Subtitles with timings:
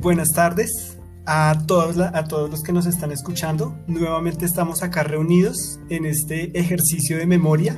[0.00, 3.76] buenas tardes a todos, a todos los que nos están escuchando.
[3.86, 7.76] Nuevamente estamos acá reunidos en este ejercicio de memoria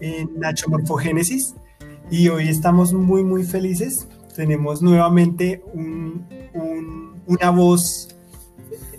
[0.00, 1.54] en Nacho Morfogénesis
[2.10, 4.08] y hoy estamos muy muy felices.
[4.34, 5.62] Tenemos nuevamente
[7.26, 8.16] una voz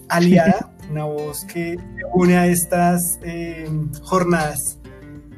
[0.08, 1.78] aliada, una voz que
[2.14, 3.70] une a estas eh,
[4.04, 4.80] jornadas.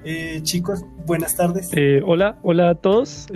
[0.03, 1.69] Eh, chicos, buenas tardes.
[1.73, 3.27] Eh, hola, hola a todos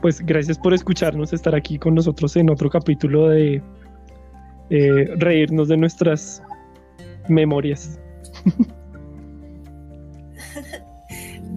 [0.00, 3.62] pues gracias por escucharnos, estar aquí con nosotros en otro capítulo de
[5.16, 6.42] reírnos de nuestras
[7.28, 7.98] memorias.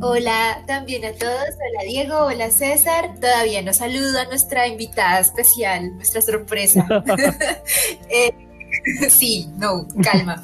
[0.03, 6.21] Hola también a todos, hola Diego, hola César, todavía nos saluda nuestra invitada especial, nuestra
[6.21, 6.87] sorpresa.
[8.09, 8.31] Eh,
[9.09, 10.43] sí, no, calma.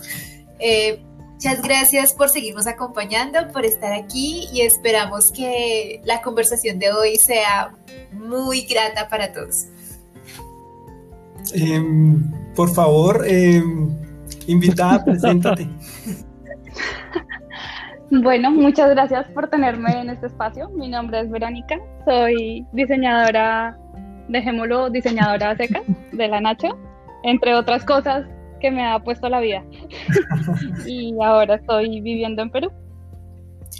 [0.59, 1.01] Eh,
[1.37, 7.15] Muchas gracias por seguirnos acompañando, por estar aquí y esperamos que la conversación de hoy
[7.17, 7.75] sea
[8.11, 9.67] muy grata para todos.
[11.53, 12.23] Em,
[12.55, 13.95] por favor, em,
[14.47, 15.69] invitada, preséntate.
[18.09, 20.69] Bueno, muchas gracias por tenerme en este espacio.
[20.69, 23.77] Mi nombre es Verónica, soy diseñadora,
[24.27, 26.75] dejémoslo, diseñadora seca de la Nacho,
[27.21, 28.25] entre otras cosas
[28.59, 29.63] que me ha puesto la vida.
[30.85, 32.71] y ahora estoy viviendo en Perú.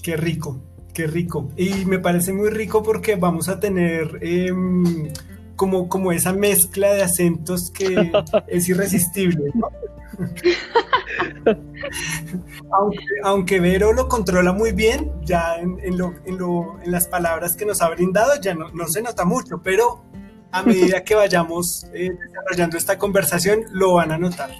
[0.04, 0.60] Qué rico,
[0.94, 1.50] qué rico.
[1.58, 5.12] Y me parece muy rico porque vamos a tener em,
[5.56, 8.12] como, como esa mezcla de acentos que
[8.48, 9.52] es irresistible,
[13.24, 15.98] aunque, Vero lo controla muy bien, ya en,
[16.86, 20.04] las palabras que nos ha brindado ya no, no se nota mucho, pero
[20.52, 24.52] a medida que vayamos eh, desarrollando esta conversación, lo van a notar.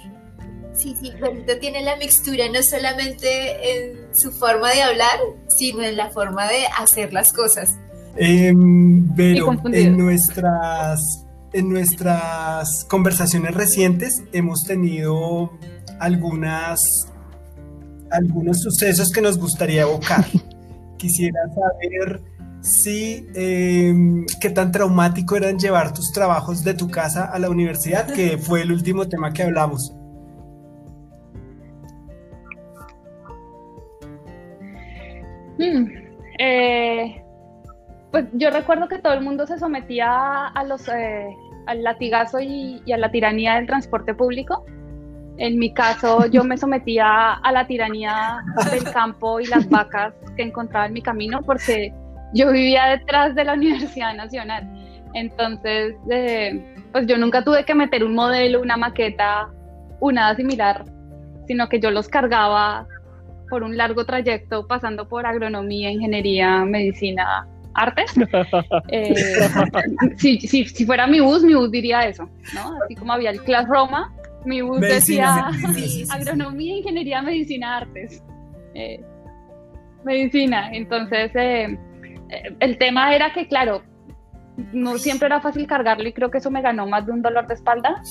[0.78, 5.96] Sí, sí, Benito tiene la mixtura no solamente en su forma de hablar, sino en
[5.96, 7.76] la forma de hacer las cosas.
[8.16, 15.52] Em, pero en nuestras, en nuestras conversaciones recientes hemos tenido
[15.98, 16.80] algunas,
[18.10, 20.24] algunos sucesos que nos gustaría evocar.
[20.96, 22.20] Quisiera saber
[22.60, 28.06] Sí, em, qué tan traumático eran llevar tus trabajos de tu casa a la universidad,
[28.12, 29.94] que fue el último tema que hablamos.
[35.58, 35.86] Hmm,
[36.38, 37.22] eh,
[38.10, 41.28] pues yo recuerdo que todo el mundo se sometía a los, eh,
[41.66, 44.64] al latigazo y, y, a la tiranía del transporte público.
[45.36, 48.38] En mi caso, yo me sometía a la tiranía
[48.72, 51.92] del campo y las vacas que encontraba en mi camino porque
[52.34, 54.68] yo vivía detrás de la Universidad Nacional.
[55.14, 59.48] Entonces, eh, pues yo nunca tuve que meter un modelo, una maqueta,
[60.00, 60.84] una similar,
[61.46, 62.86] sino que yo los cargaba
[63.48, 68.12] por un largo trayecto pasando por agronomía, ingeniería, medicina, artes.
[68.90, 69.14] Eh,
[70.16, 72.78] si, si, fuera mi bus, mi bus diría eso, ¿no?
[72.84, 74.12] Así como había el Class Roma,
[74.44, 75.50] mi bus decía
[76.10, 78.22] agronomía, ingeniería, medicina, artes.
[78.74, 79.00] Eh,
[80.04, 80.70] medicina.
[80.72, 81.78] Entonces, eh,
[82.60, 83.82] el tema era que, claro,
[84.72, 87.46] no siempre era fácil cargarlo y creo que eso me ganó más de un dolor
[87.46, 88.02] de espalda,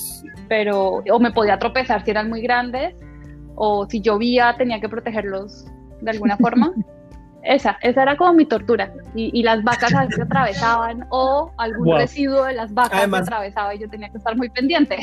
[0.47, 2.95] pero o me podía tropezar si eran muy grandes
[3.55, 5.65] o si llovía tenía que protegerlos
[6.01, 6.73] de alguna forma.
[7.43, 8.91] Esa, esa era como mi tortura.
[9.15, 13.89] Y, las vacas a veces atravesaban o algún residuo de las vacas atravesaba y yo
[13.89, 14.97] tenía que estar muy pendiente.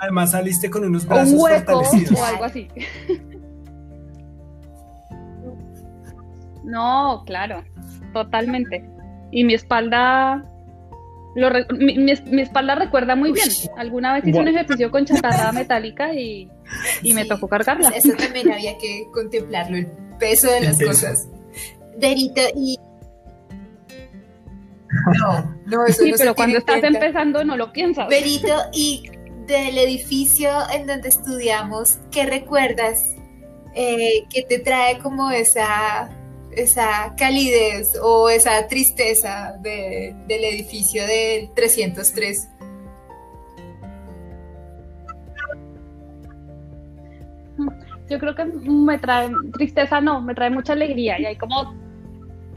[0.00, 2.68] Además saliste con unos brazos un hueco o algo así.
[6.64, 7.64] No, claro
[8.12, 8.84] totalmente.
[9.30, 10.44] Y mi espalda,
[11.34, 13.48] lo mi, espalda recuerda muy bien.
[13.76, 16.48] Alguna vez hice un ejercicio con chatarra metálica y,
[17.02, 17.90] me tocó cargarla.
[17.90, 19.86] Eso también había que contemplarlo, el
[20.18, 21.28] peso de las cosas.
[21.96, 22.78] Derita, y...
[25.18, 28.08] No, no, eso sí, pero cuando estás empezando no lo piensas.
[28.08, 29.10] Berito, y
[29.46, 32.98] del edificio en donde estudiamos, ¿qué recuerdas
[33.74, 36.10] eh, que te trae como esa
[36.56, 42.48] esa calidez o esa tristeza del edificio del 303.
[48.10, 51.74] Yo creo que me trae tristeza, no, me trae mucha alegría y hay como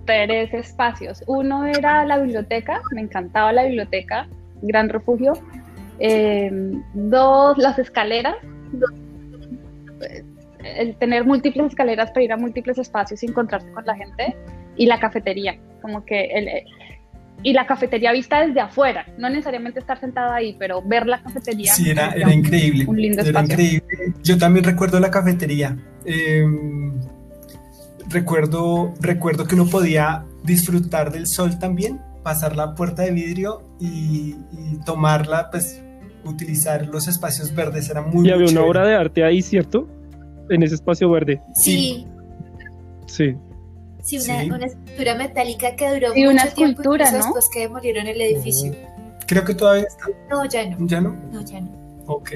[0.06, 1.24] tres espacios.
[1.28, 4.28] Uno era la biblioteca, me encantaba la biblioteca,
[4.62, 5.34] gran refugio.
[6.00, 6.52] Eh,
[6.94, 8.36] dos, las escaleras
[10.75, 14.36] el tener múltiples escaleras para ir a múltiples espacios y encontrarse con la gente
[14.75, 16.50] y la cafetería, como que el,
[17.44, 21.74] y la cafetería vista desde afuera, no necesariamente estar sentado ahí, pero ver la cafetería.
[21.74, 22.86] Sí, era, era increíble.
[22.88, 24.13] Un lindo era increíble.
[24.24, 25.77] Yo también recuerdo la cafetería.
[26.06, 27.00] Em,
[28.10, 34.36] recuerdo, recuerdo que uno podía disfrutar del sol también, pasar la puerta de vidrio y,
[34.51, 35.83] y tomarla, pues
[36.24, 38.69] utilizar los espacios verdes era muy Y había muy una chévere.
[38.69, 39.88] obra de arte ahí, ¿cierto?
[40.50, 41.42] En ese espacio verde.
[41.54, 42.06] Sí,
[43.08, 43.36] Sí.
[44.02, 44.50] sí, una, Sí.
[44.52, 47.18] una escultura metálica que duró Y mucho una tiempo escultura, ¿no?
[47.18, 48.74] después que demolieron el edificio.
[49.28, 50.06] Creo que todavía está.
[50.30, 51.16] No, ya no, ¿Ya no?
[51.32, 51.70] no, ya no.
[52.08, 52.32] Ok.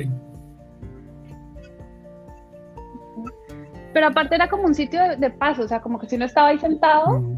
[3.93, 6.25] Pero aparte era como un sitio de, de paso, o sea, como que si uno
[6.25, 7.37] estaba ahí sentado, Mm.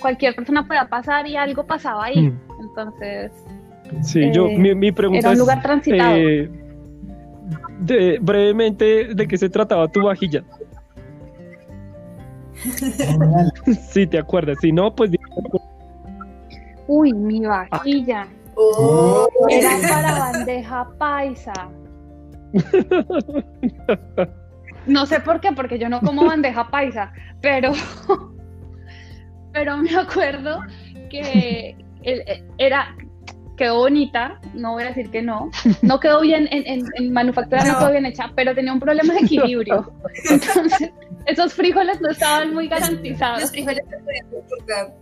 [0.00, 2.30] cualquier persona podía pasar y algo pasaba ahí.
[2.30, 2.40] Mm.
[2.60, 3.32] Entonces,
[4.02, 6.14] Sí, yo, Eh, mi, mi pregunta era un es, lugar transitado.
[6.14, 6.50] eh,
[7.80, 10.44] de- brevemente, ¿de qué se trataba tu vajilla?
[13.90, 15.10] Si te acuerdas, si no, pues
[16.86, 18.26] uy, mi vajilla.
[18.56, 21.52] Oh, Era para bandeja paisa.
[24.86, 27.12] No sé por qué, porque yo no como bandeja paisa,
[27.42, 27.72] pero,
[29.52, 30.60] pero me acuerdo
[31.10, 31.76] que
[32.56, 32.96] era,
[33.58, 35.50] quedó bonita, no voy a decir que no,
[35.82, 37.78] no quedó bien en, en- en manufactura, no No.
[37.80, 39.92] quedó bien hecha, pero tenía un problema de equilibrio.
[40.30, 40.90] Entonces,
[41.26, 43.50] esos frijoles no estaban muy los garantizados.
[43.50, 44.94] frijoles se podían.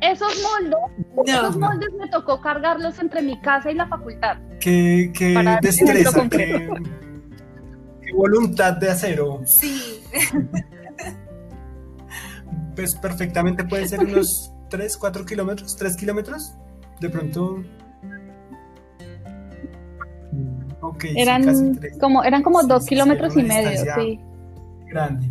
[0.00, 0.78] Esos moldes,
[1.26, 4.36] esos moldes me tocó cargarlos entre mi casa y la facultad.
[4.60, 6.68] Qué, qué destreza, qué
[8.14, 9.40] voluntad de acero.
[9.44, 10.00] sí.
[12.74, 16.54] Pues perfectamente pueden ser unos 3, 4 kilómetros, 3 kilómetros.
[17.00, 17.62] De pronto.
[20.80, 21.98] Ok, sí, Eran casi tres.
[21.98, 24.20] como, eran como Sí, dos sí, sí, kilómetros era y medio, sí.
[24.86, 25.26] Grande.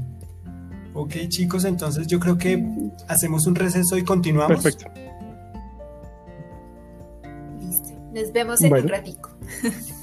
[0.94, 2.64] Ok, chicos, entonces yo creo que
[3.08, 4.62] hacemos un receso y continuamos.
[4.64, 4.92] perfecto.
[7.60, 7.90] Listo.
[8.14, 8.86] Nos vemos en Bueno.
[8.86, 9.30] un ratico.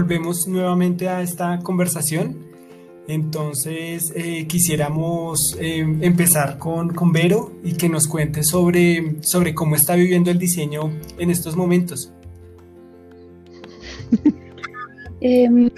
[0.00, 2.46] volvemos nuevamente a esta conversación.
[3.06, 9.76] Entonces, eh, quisiéramos eh, empezar con, con Vero y que nos cuente sobre, sobre cómo
[9.76, 12.12] está viviendo el diseño en estos momentos.
[15.22, 15.68] Em,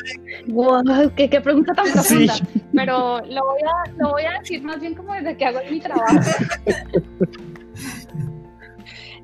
[0.46, 0.84] guau,
[1.16, 1.92] qué, qué pregunta tan Sí.
[1.92, 2.34] profunda.
[2.72, 5.80] Pero lo voy, a, lo voy a decir más bien como desde que hago mi
[5.80, 6.14] trabajo.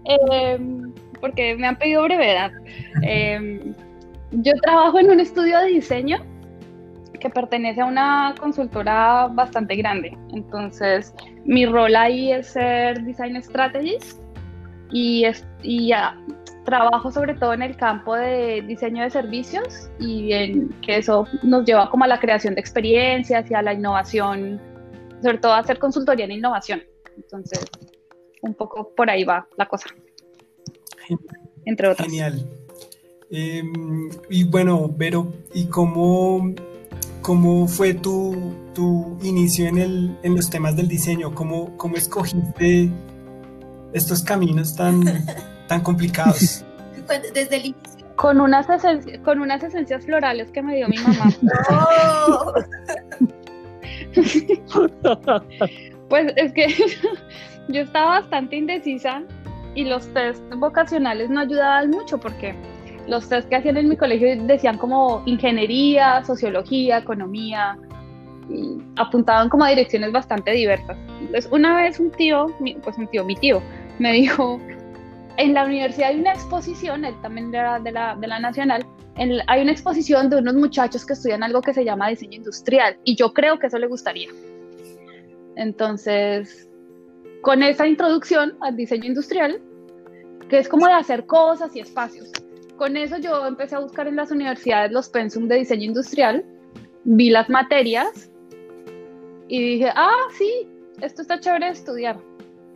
[0.05, 2.50] Em, porque me han pedido brevedad.
[3.03, 3.75] Em,
[4.31, 6.19] yo trabajo en un estudio de diseño
[7.19, 10.17] que pertenece a una consultora bastante grande.
[10.33, 11.15] Entonces,
[11.45, 14.21] mi rol ahí es ser design strategist
[14.91, 16.17] y, es, y ah,
[16.65, 21.65] trabajo sobre todo en el campo de diseño de servicios y en que eso nos
[21.65, 24.61] lleva como a la creación de experiencias y a la innovación,
[25.23, 26.83] sobre todo a hacer consultoría en innovación.
[27.17, 27.65] Entonces,
[28.43, 29.89] un poco por ahí va la cosa,
[31.65, 32.07] entre otras.
[32.07, 32.58] Genial.
[33.31, 33.63] Eh,
[34.31, 36.55] y bueno, Vero, ¿y cómo,
[37.21, 41.35] cómo fue tu, tu inicio en, el, en los temas del diseño?
[41.35, 42.91] ¿Cómo, cómo escogiste
[43.93, 45.03] estos caminos tan,
[45.69, 46.65] tan complicados?
[47.07, 47.99] Cuando- Desde el inicio.
[48.17, 51.33] Con unas, esencias, con unas esencias florales que me dio mi mamá.
[51.71, 52.53] ¡Oh!
[56.09, 56.69] Pues es que
[57.69, 59.23] yo estaba bastante indecisa
[59.75, 62.55] y los test vocacionales no ayudaban mucho porque
[63.09, 67.77] los test que hacían en mi colegio decían como ingeniería, sociología, economía,
[68.50, 70.97] y apuntaban como a direcciones bastante diversas.
[71.21, 72.47] Entonces una vez un tío,
[72.83, 73.62] pues un tío, mi tío,
[73.99, 74.61] me dijo,
[75.37, 78.85] en la universidad hay una exposición, él también era de la, de la Nacional,
[79.17, 82.97] en hay una exposición de unos muchachos que estudian algo que se llama diseño industrial
[83.05, 84.29] y yo creo que eso le gustaría.
[85.57, 86.69] Entonces,
[87.43, 89.61] con esa introducción al diseño industrial,
[90.49, 92.31] que es como de hacer cosas y espacios,
[92.78, 96.44] con eso yo empecé a buscar en las universidades los pensum de diseño industrial,
[97.04, 98.30] vi las materias
[99.49, 100.68] y dije, ah, sí,
[101.02, 102.18] esto está chévere de estudiar.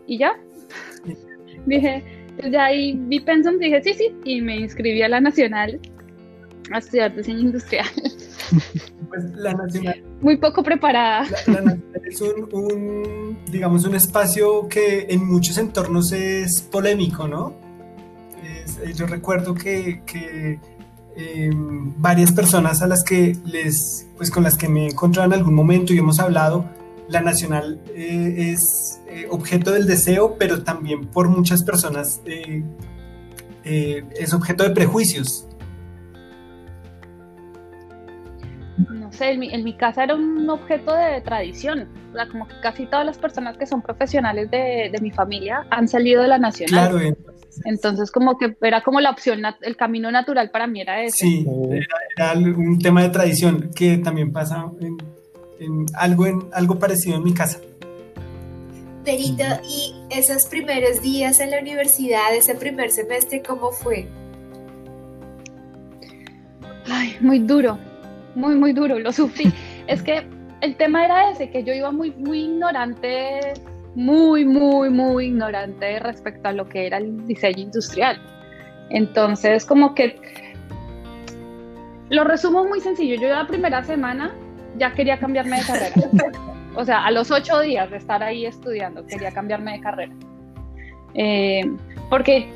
[0.07, 0.33] Y ya,
[1.67, 2.05] dije,
[2.51, 5.81] ya ahí vi pensum, dije, sí, sí, y me inscribí a la Nacional
[6.73, 7.87] a estudiar diseño industrial.
[9.09, 11.25] Pues la Nacional, Muy poco preparada.
[11.47, 17.29] la, la Nacional es un, un, digamos, un espacio que en muchos entornos es polémico,
[17.29, 17.62] ¿no?
[18.83, 20.03] Eh, yo recuerdo que,
[21.15, 21.51] eh,
[21.99, 25.55] varias personas a las que les, pues con las que me he encontrado en algún
[25.55, 26.65] momento y hemos hablado,
[27.09, 32.21] la Nacional eh, es eh, objeto del deseo, pero también por muchas personas
[33.65, 35.47] es objeto de prejuicios.
[39.13, 41.89] Sé, en mi, en mi casa era un objeto de tradición.
[42.13, 45.67] O sea, como que casi todas las personas que son profesionales de, de mi familia
[45.71, 46.91] han salido de la nacional.
[46.91, 47.17] Claro, eh,
[47.65, 51.17] Entonces, como que era como la opción, el camino natural para mí era ese.
[51.19, 51.47] sí,
[52.17, 54.97] era, era un tema de tradición que también pasa en,
[55.61, 57.61] en algo, en algo parecido en mi casa.
[59.05, 64.07] Perito, ¿y esos primeros días en la universidad, ese primer semestre, cómo fue?
[66.89, 67.79] Ay, muy duro,
[68.35, 69.53] muy, muy duro, lo sufrí.
[69.87, 70.27] es que
[70.61, 73.55] el tema era ese, que yo iba muy, muy ignorante,
[73.95, 78.21] muy, muy, muy ignorante respecto a lo que era el diseño industrial.
[78.91, 80.21] Entonces, como que
[82.11, 83.21] lo resumo muy sencillo.
[83.21, 84.35] Yo la primera semana
[84.77, 85.93] ya quería cambiarme de carrera.
[86.75, 90.15] O sea, a los ocho días de estar ahí estudiando, quería cambiarme de carrera.
[91.13, 91.61] Eh,
[92.09, 92.49] porque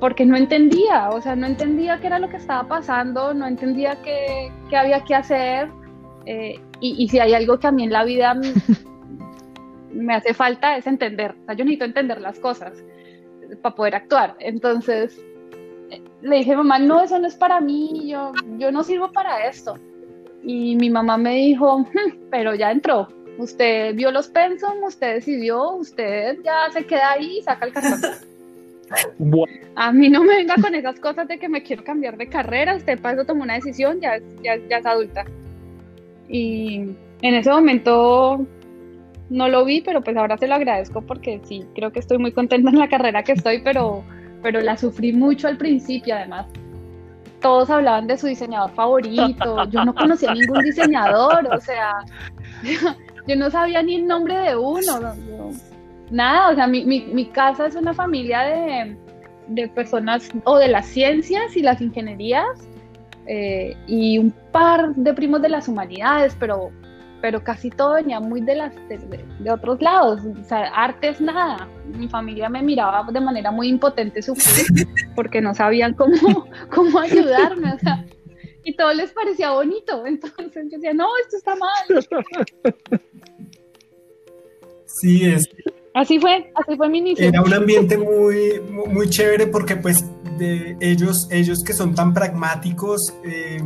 [0.00, 4.00] porque no entendía, o sea, no entendía qué era lo que estaba pasando, no entendía
[4.02, 5.68] qué, qué había que hacer.
[6.26, 8.34] eh, y, y si hay algo que a mí en la vida
[9.92, 11.34] me hace falta es entender.
[11.42, 12.72] O sea, yo necesito entender las cosas
[13.62, 14.36] para poder actuar.
[14.38, 15.20] Entonces
[15.90, 19.46] eh, le dije, mamá, no, eso no es para mí, yo, yo no sirvo para
[19.48, 19.74] esto.
[20.42, 23.08] Y mi mamá me dijo, "Hmm, pero ya entró.
[23.38, 28.00] Usted vio los pensum, usted decidió, usted ya se queda ahí y saca el cartón.
[29.76, 32.74] A mí no me venga con esas cosas de que me quiero cambiar de carrera,
[32.74, 35.24] usted eso tomó una decisión, ya, ya, ya es adulta.
[36.28, 38.46] Y en ese momento
[39.30, 42.32] no lo vi, pero pues ahora se lo agradezco porque sí, creo que estoy muy
[42.32, 44.02] contenta en la carrera que estoy, pero,
[44.42, 46.46] pero la sufrí mucho al principio además.
[47.40, 52.04] Todos hablaban de su diseñador favorito, yo no conocía ningún diseñador, o sea,
[53.26, 55.14] yo no sabía ni el nombre de uno,
[56.10, 58.96] nada, o sea, mi, mi, mi casa es una familia de,
[59.50, 62.68] de personas o de las ciencias y las ingenierías
[63.26, 66.70] eh, y un par de primos de las humanidades, pero,
[67.20, 71.68] pero casi todo venía muy de, las, de, otros lados, o sea, artes nada.
[71.86, 77.74] Mi familia me miraba de manera muy impotente sufrir porque no sabían cómo, cómo ayudarme,
[77.74, 78.04] o sea,
[78.64, 82.74] y todo les parecía bonito, entonces yo decía, no, esto está mal.
[84.86, 85.48] Sí, es,
[85.94, 87.28] Así fue, así fue mi inicio.
[87.28, 90.04] era un ambiente muy, muy chévere porque pues
[90.38, 93.60] de ellos, ellos que son tan pragmáticos, eh,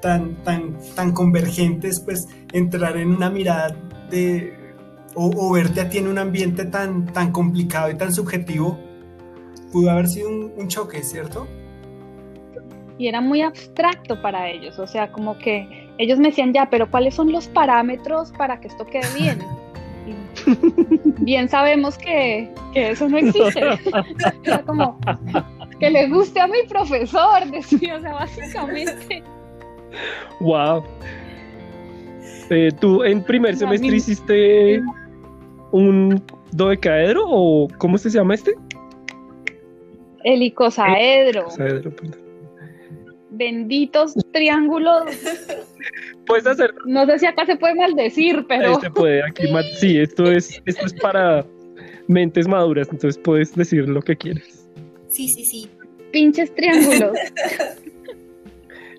[0.00, 3.76] tan, tan, tan convergentes, pues entrar en una mirada
[4.10, 4.54] de,
[5.14, 8.78] o, o verte a ti en un ambiente tan, tan complicado y tan subjetivo,
[9.70, 11.46] pudo haber sido un, un choque, ¿cierto?
[12.98, 16.90] y era muy abstracto para ellos, o sea, como que ellos me decían, ya, pero
[16.90, 19.38] ¿cuáles son los parámetros para que esto quede bien?
[21.20, 23.60] Bien sabemos que, que eso no existe.
[24.44, 24.98] Era como,
[25.78, 29.22] que le guste a mi profesor, decía, o sea, básicamente.
[30.40, 30.84] wow.
[32.50, 34.82] Eh, ¿Tú en primer semestre hiciste
[35.72, 38.54] un dodecaedro o cómo se llama este?
[40.24, 42.20] El icosaedro, Dodecaedro, perdón.
[43.30, 45.04] benditos triángulos,
[46.26, 49.44] Puedes hacer no sé si acá se puede maldecir, pero Este puede aquí
[49.78, 51.44] sí, esto es esto es para
[52.08, 54.66] mentes maduras, entonces puedes decir lo que quieres.
[55.08, 55.68] Sí, sí, sí.
[56.12, 57.16] pinches triángulos.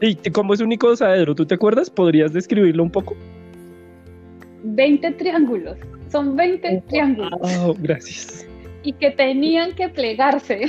[0.01, 1.33] ¿Y cómo es un icosaedro?
[1.35, 1.89] ¿Tú te acuerdas?
[1.89, 3.15] ¿Podrías describirlo un poco?
[4.63, 5.77] 20 triángulos,
[6.11, 7.39] son 20 triángulos.
[7.43, 8.45] Ah, gracias.
[8.83, 10.61] y que tenían que plegarse.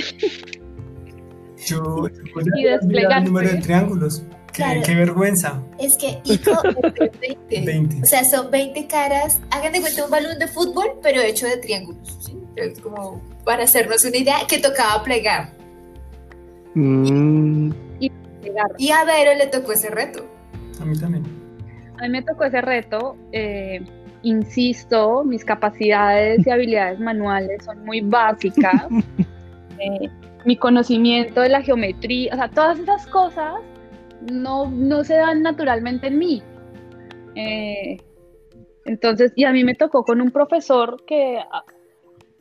[1.65, 2.07] Yo,
[2.55, 3.17] Y desplegarse.
[3.19, 4.23] el número de triángulos.
[4.47, 4.81] Qué, Claro.
[4.85, 5.61] qué vergüenza.
[5.79, 7.61] Es que ICO es 20.
[7.65, 8.01] 20.
[8.01, 9.39] O sea, son 20 caras.
[9.51, 12.17] Hagan de cuenta un balón de fútbol, pero hecho de triángulos.
[12.19, 12.37] ¿sí?
[12.55, 15.49] Es como para hacernos una idea que tocaba plegar.
[16.73, 17.71] Mm,
[18.41, 18.71] Plegar.
[18.77, 20.25] Y a Vero le tocó ese reto.
[20.81, 21.23] A mí también.
[21.99, 23.15] A mí me tocó ese reto.
[23.31, 23.81] eh,
[24.23, 28.85] insisto, mis capacidades y habilidades manuales son muy básicas.
[29.79, 30.09] Eh,
[30.43, 33.53] mi conocimiento de la geometría, o sea, todas esas cosas
[34.21, 36.43] no, no se dan naturalmente en mí.
[37.35, 37.97] Eh,
[38.85, 41.63] entonces, y a mí me tocó con un profesor que a-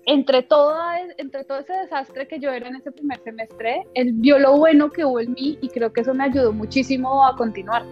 [0.06, 4.38] entre, toda, entre todo ese desastre que yo era en ese primer semestre, él vio
[4.38, 7.82] lo bueno que hubo en mí y creo que eso me ayudó muchísimo a continuar.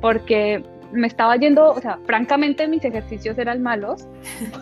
[0.00, 0.64] Porque
[0.94, 4.06] me estaba yendo, o sea, francamente mis ejercicios eran malos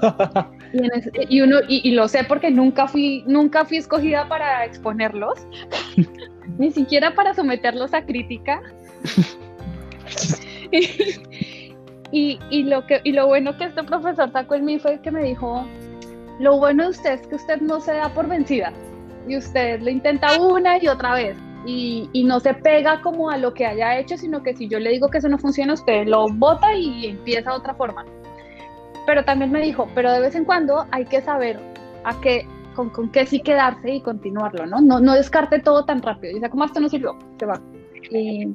[0.72, 4.28] y, en ese- y uno y, y lo sé porque nunca fui nunca fui escogida
[4.28, 5.46] para exponerlos,
[6.58, 8.60] ni siquiera para someterlos a crítica.
[12.12, 15.10] y, y lo que y lo bueno que este profesor sacó en mí fue que
[15.10, 15.66] me dijo,
[16.40, 18.72] lo bueno de usted es que usted no se da por vencida
[19.28, 23.36] y usted lo intenta una y otra vez y, y, no se pega como a
[23.36, 26.06] lo que haya hecho, sino que si yo le digo que eso no funciona, usted
[26.06, 28.04] lo bota y empieza otra forma.
[29.06, 31.58] Pero también me dijo, pero de vez en cuando hay que saber
[32.04, 34.80] a qué, con, con qué sí quedarse y continuarlo, ¿no?
[34.80, 36.34] No, no descarte todo tan rápido.
[36.34, 37.60] Dice, como esto no sirvió, se va.
[38.10, 38.48] Y,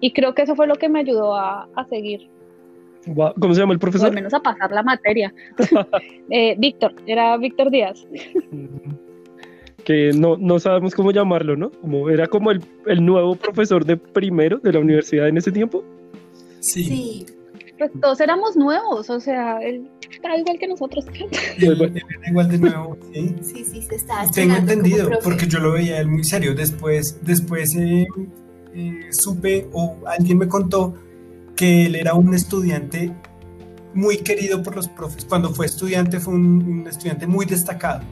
[0.00, 2.28] y, creo que eso fue lo que me ayudó a, a seguir.
[3.40, 4.08] ¿Cómo se llama el profesor?
[4.08, 5.32] al menos a pasar la materia.
[6.30, 8.06] eh, Víctor, era Víctor Díaz.
[9.84, 11.70] Que no, no sabemos cómo llamarlo, ¿no?
[11.70, 15.84] Como era como el, el, nuevo profesor de primero de la universidad en ese tiempo.
[16.60, 16.84] Sí.
[16.84, 17.26] sí.
[17.78, 21.04] Pues todos éramos nuevos, o sea, él estaba igual que nosotros.
[21.58, 23.34] Igual, igual de nuevo, sí.
[23.42, 26.54] Sí, sí, se estaba Tengo entendido, porque yo lo veía él muy serio.
[26.54, 28.06] Después, después eh,
[28.74, 30.94] eh, supe o alguien me contó
[31.56, 33.12] que él era un estudiante
[33.94, 35.24] muy querido por los profes.
[35.24, 38.04] Cuando fue estudiante fue un, un estudiante muy destacado.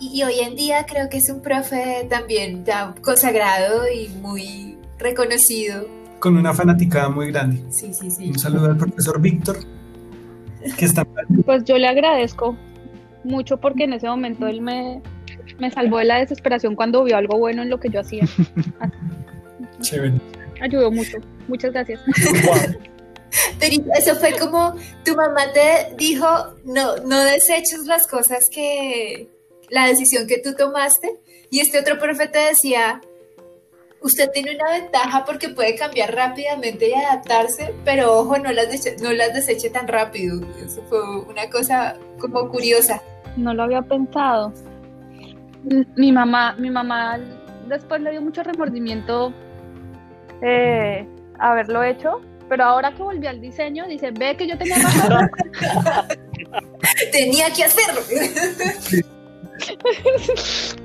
[0.00, 5.86] Y hoy en día creo que es un profe también ya consagrado y muy reconocido
[6.24, 7.62] con una fanaticada muy grande.
[7.70, 8.30] Sí, sí, sí.
[8.30, 9.58] Un saludo al profesor Víctor,
[10.78, 11.04] que está...
[11.44, 12.56] Pues yo le agradezco
[13.24, 15.02] mucho porque en ese momento él me,
[15.58, 18.26] me salvó de la desesperación cuando vio algo bueno en lo que yo hacía.
[19.82, 20.14] Chévere.
[20.62, 21.18] Ayudó mucho.
[21.46, 22.00] Muchas gracias.
[23.60, 26.26] Pero eso fue como tu mamá te dijo,
[26.64, 29.28] no, no deseches las cosas que,
[29.70, 31.20] la decisión que tú tomaste.
[31.50, 33.00] Y este otro profe te decía,
[34.04, 39.02] usted tiene una ventaja porque puede cambiar rápidamente y adaptarse, pero ojo, no las, deseche,
[39.02, 40.40] no las deseche tan rápido.
[40.64, 43.02] Eso fue una cosa como curiosa.
[43.36, 44.52] No lo había pensado.
[45.96, 47.18] Mi mamá, mi mamá
[47.68, 49.32] después le dio mucho remordimiento
[50.42, 51.06] eh,
[51.38, 54.76] haberlo hecho, pero ahora que volví al diseño, dice, ve que yo tenía
[55.08, 55.30] razón.
[57.10, 58.02] tenía que hacerlo.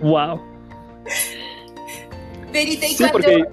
[0.02, 0.40] Wow.
[2.52, 3.14] Verita, y sí, cuando...
[3.14, 3.46] porque...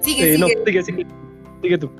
[0.00, 0.64] Sigue, eh, no, sigue.
[0.64, 1.06] sigue, sigue,
[1.62, 1.90] sigue tú.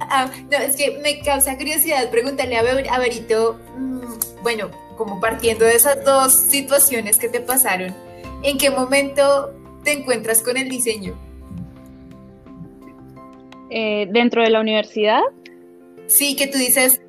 [0.00, 4.02] Ah, no, es que me causa curiosidad preguntarle a, Ver, a Berito, mmm,
[4.42, 7.94] bueno, como partiendo de esas dos situaciones que te pasaron,
[8.42, 11.18] ¿en qué momento te encuentras con el diseño?
[13.70, 15.22] Eh, ¿Dentro de la universidad?
[16.06, 17.03] Sí, que tú dices, Mm,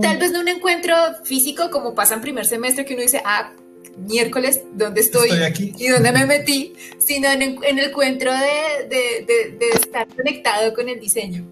[0.00, 3.52] tal vez no un encuentro físico como pasa en primer semestre, que uno dice, ah,
[3.96, 5.28] miércoles, ¿dónde estoy?
[5.28, 5.74] Estoy aquí.
[5.78, 6.74] ¿Y dónde me metí?
[6.98, 11.44] Sino en, en el encuentro de, de, de, de, estar conectado con el diseño.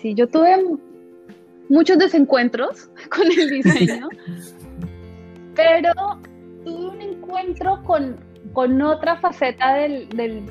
[0.00, 0.56] Sí, yo tuve
[1.68, 4.08] muchos desencuentros con el diseño,
[5.54, 5.92] pero
[6.64, 8.16] tuve un encuentro con,
[8.52, 10.42] con otra faceta del, del...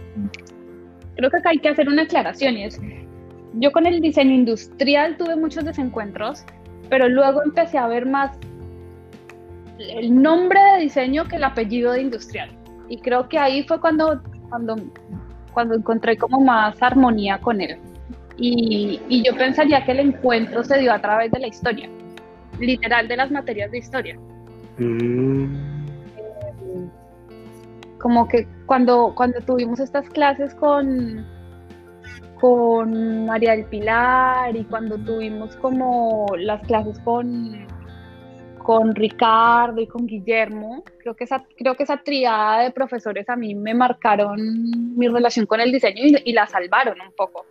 [1.15, 2.79] Creo que acá hay que hacer una aclaración y es,
[3.55, 6.43] yo con el diseño industrial tuve muchos desencuentros,
[6.89, 8.37] pero luego empecé a ver más
[9.79, 12.49] el nombre de diseño que el apellido de industrial.
[12.89, 14.75] Y creo que ahí fue cuando, cuando,
[15.53, 17.77] cuando encontré como más armonía con él.
[18.37, 21.89] Y, y, yo pensaría que el encuentro se dio a través de la historia,
[22.59, 24.19] literal de las materias de historia.
[24.77, 25.55] Mm.
[27.97, 31.25] Como que cuando, cuando tuvimos estas clases con,
[32.39, 37.65] con María del Pilar y cuando tuvimos como las clases con,
[38.57, 43.35] con Ricardo y con Guillermo, creo que, esa, creo que esa triada de profesores a
[43.35, 44.37] mí me marcaron
[44.97, 47.45] mi relación con el diseño y, y la salvaron un poco.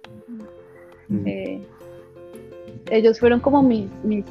[1.09, 1.27] Mm.
[1.27, 1.61] Eh,
[2.91, 4.25] ellos fueron como mis, mis,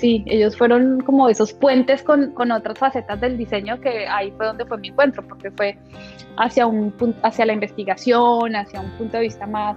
[0.00, 4.46] sí, ellos fueron como esos puentes con, con, otras facetas del diseño que ahí fue
[4.46, 5.78] donde fue mi encuentro, porque fue
[6.38, 9.76] hacia, un, hacia la investigación, hacia un punto de vista más,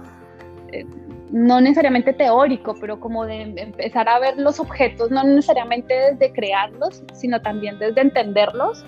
[0.72, 0.84] eh,
[1.30, 7.02] no necesariamente teórico, pero como de empezar a ver los objetos, no necesariamente desde crearlos,
[7.12, 8.84] sino también desde entenderlos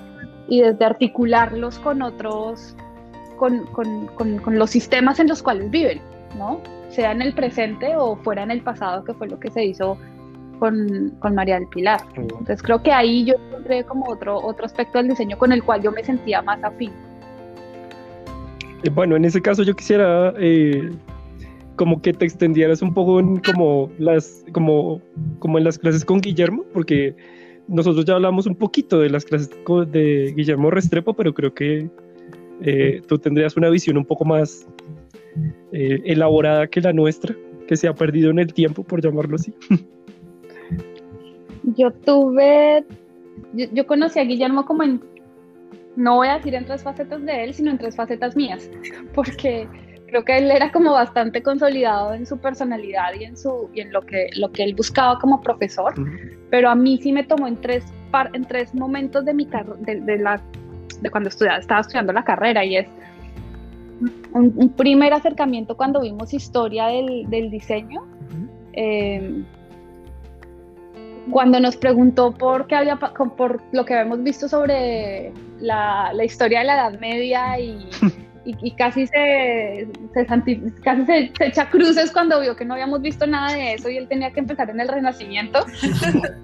[0.49, 2.75] y desde articularlos con otros,
[3.37, 6.01] con, con, con, con los sistemas en los cuales viven,
[6.39, 6.61] ¿no?
[6.89, 9.99] Sea en el presente o fuera en el pasado, que fue lo que se hizo
[10.59, 12.01] con, con, María del Pilar.
[12.17, 15.83] Entonces creo que ahí yo encontré como otro, otro aspecto del diseño con el cual
[15.83, 16.93] yo me sentía más afín.
[18.83, 20.91] Eh, bueno, en ese caso yo quisiera eh,
[21.77, 25.01] como que te extendieras un poco en como las, como,
[25.39, 27.15] como en las clases con Guillermo, porque
[27.69, 29.51] nosotros ya hablamos un poquito de las clases
[29.91, 31.89] de Guillermo Restrepo, pero creo que
[32.63, 34.67] eh, tú tendrías una visión un poco más
[35.73, 37.35] eh, elaborada que la nuestra,
[37.67, 39.53] que se ha perdido en el tiempo, por llamarlo así.
[41.67, 42.85] Yo tuve,
[43.53, 45.03] yo, yo, conocí a Guillermo como en,
[45.97, 48.71] no voy a decir en tres facetas de él, sino en tres facetas mías,
[49.15, 49.69] porque
[50.07, 53.93] creo que él era como bastante consolidado en su personalidad y en, su, y en
[53.93, 55.95] lo, que, lo que él buscaba como profesor,
[56.51, 57.85] pero a mí sí me tomó en tres,
[58.33, 59.49] en tres momentos de, mi
[59.81, 60.41] de, de, la,
[61.01, 62.87] de cuando estudiaba, estaba estudiando la carrera y es
[64.33, 68.07] un, primer acercamiento cuando vimos historia del, del diseño.
[68.75, 69.43] Eh,
[71.31, 76.61] cuando nos preguntó por qué había por lo que habíamos visto sobre la, la historia
[76.61, 77.89] de la Edad Media y,
[78.45, 80.27] y, casi se, se
[80.83, 84.09] casi se, echa cruces cuando vio que no habíamos visto nada de eso y él
[84.09, 85.65] tenía que empezar en el Renacimiento.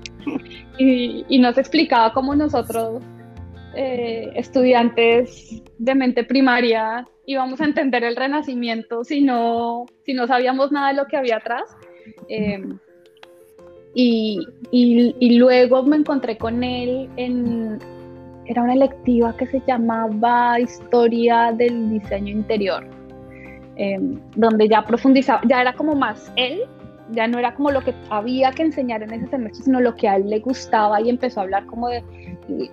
[0.79, 3.03] Y, y, nos explicaba cómo nosotros
[3.75, 10.71] eh, estudiantes de mente primaria íbamos a entender el Renacimiento si no si no sabíamos
[10.71, 11.64] nada de lo que había atrás.
[12.29, 12.62] Eh,
[13.94, 17.78] y, y, luego me encontré con él en,
[18.46, 22.87] era una electiva que se llamaba Historia del Diseño Interior,
[23.76, 26.62] em, donde ya profundizaba, ya era como más él,
[27.11, 30.09] ya no era como lo que había que enseñar en ese semestre, sino lo que
[30.09, 32.02] a él le gustaba y empezó a hablar como de,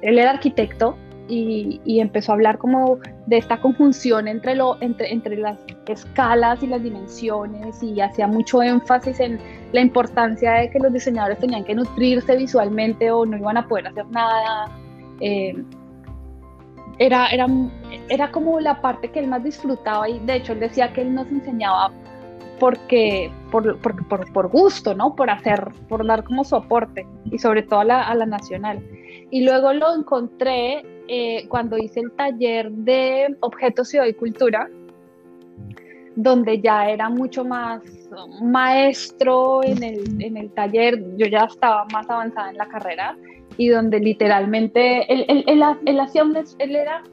[0.01, 0.95] él era arquitecto
[1.27, 6.67] y, empezó a hablar como de esta conjunción entre, lo, entre, entre las escalas y
[6.67, 9.39] las dimensiones y hacía mucho énfasis en
[9.71, 13.87] la importancia de que los diseñadores tenían que nutrirse visualmente o no iban a poder
[13.87, 14.69] hacer nada.
[15.19, 15.55] Eh,
[16.97, 17.47] era, era,
[18.09, 21.13] era como la parte que él más disfrutaba y de hecho él decía que él
[21.13, 21.91] nos enseñaba
[22.59, 25.15] porque, por, por, por, gusto, ¿no?
[25.15, 28.83] Por hacer, por dar como su aporte y sobre todo a la, a la nacional.
[29.31, 34.69] Y luego lo encontré eh, cuando hice el taller de objetos, ciudad y cultura,
[36.21, 37.81] donde ya era mucho más
[38.41, 43.15] maestro en el, en el taller, yo ya estaba más avanzada en la carrera
[43.55, 47.03] y donde literalmente él, él, él, hacía un, él era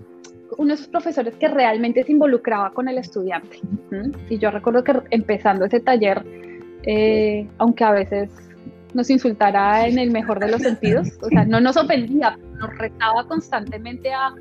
[0.58, 3.60] uno de esos profesores que realmente se involucraba con el estudiante.
[4.28, 6.24] Y yo recuerdo que empezando ese taller,
[6.82, 8.30] eh, aunque a veces
[8.92, 13.24] nos insultara en el mejor de los sentidos, o sea, no nos ofendía, nos retaba
[13.28, 14.34] constantemente a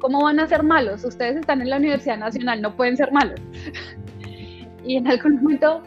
[0.00, 3.40] cómo van a ser malos, ustedes están en la Universidad Nacional, no pueden ser malos.
[4.84, 5.82] Y en algún momento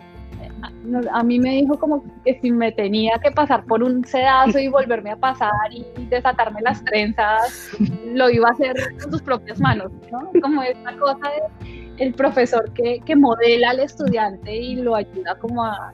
[1.11, 4.67] a mí me dijo como que si me tenía que pasar por un sedazo y
[4.67, 7.71] volverme a pasar y desatarme las trenzas,
[8.13, 10.31] lo iba a hacer con sus propias manos, ¿no?
[10.41, 15.63] Como esta cosa de el profesor que, que modela al estudiante y lo ayuda como
[15.63, 15.93] a,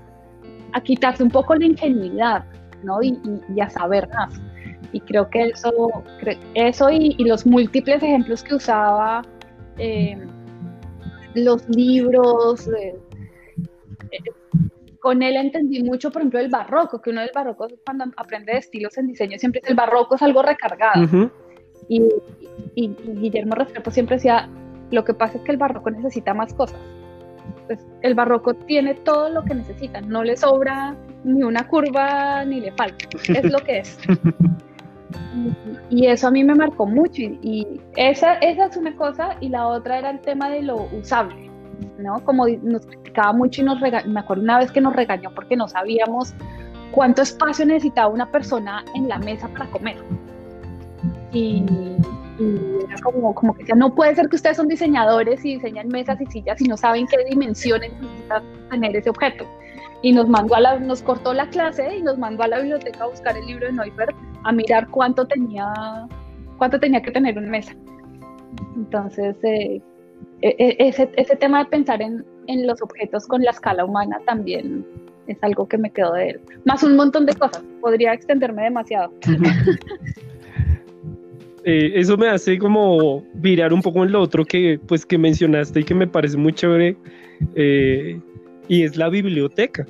[0.73, 2.45] a quitarse un poco la ingenuidad,
[2.83, 3.01] ¿no?
[3.01, 3.19] Y,
[3.59, 4.33] a saber más.
[4.91, 5.91] Y creo que eso,
[6.53, 9.21] eso y, los múltiples ejemplos que usaba,
[9.77, 10.17] eh,
[11.37, 12.95] los libros, eh,
[14.11, 14.17] eh,
[14.99, 18.59] con él entendí mucho, por ejemplo, el barroco, que uno del barroco cuando aprende de
[18.59, 21.31] estilos en diseño siempre el barroco es algo recargado.
[21.87, 22.03] y,
[22.75, 24.49] y, Guillermo Restrepo siempre decía,
[24.91, 26.79] lo que pasa es que el barroco necesita más cosas
[27.67, 32.61] pues el barroco tiene todo lo que necesita, no le sobra ni una curva ni
[32.61, 33.99] le falta, es lo que es.
[35.89, 39.67] Y, eso a mí me marcó mucho y, esa, esa es una cosa y la
[39.67, 41.49] otra era el tema de lo usable,
[41.97, 42.19] ¿no?
[42.25, 45.55] Como nos criticaba mucho y nos regañó, me acuerdo una vez que nos regañó porque
[45.55, 46.33] no sabíamos
[46.91, 49.97] cuánto espacio necesitaba una persona en la mesa para comer.
[51.31, 51.63] Y,
[52.39, 55.87] y era como, como que decía, no puede ser que ustedes son diseñadores y diseñan
[55.87, 59.45] mesas y sillas y no saben qué dimensiones necesita tener ese objeto.
[60.01, 63.03] Y nos mandó a la, nos cortó la clase y nos mandó a la biblioteca
[63.03, 64.11] a buscar el libro de Neufeld
[64.43, 65.73] a mirar cuánto tenía,
[66.57, 67.75] cuánto tenía que tener una mesa.
[68.75, 69.81] Entonces, eh,
[70.41, 74.19] e, e, ese, ese tema de pensar en, en los objetos con la escala humana
[74.25, 74.85] también
[75.27, 76.39] es algo que me quedó de él.
[76.65, 77.63] Más un montón de cosas.
[77.81, 79.13] Podría extenderme demasiado.
[81.69, 85.81] Eh, eso me hace como virar un poco en lo otro que, pues, que mencionaste
[85.81, 86.95] y que me parece muy chévere,
[87.55, 88.21] eh,
[88.67, 89.85] y es la biblioteca.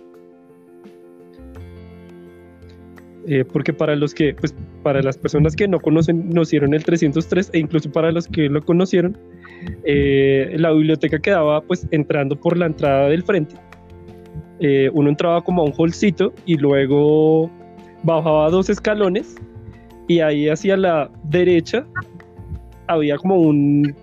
[3.27, 7.49] Eh, porque para los que, pues, para las personas que no conocen, conocieron el 303
[7.53, 9.17] e incluso para los que lo conocieron,
[9.83, 13.55] la biblioteca quedaba, pues, entrando por la entrada del frente.
[14.93, 17.51] uno entraba como a un hallcito y luego
[18.03, 19.35] bajaba dos escalones
[20.07, 21.85] y ahí hacia la derecha
[22.87, 23.93] había como un,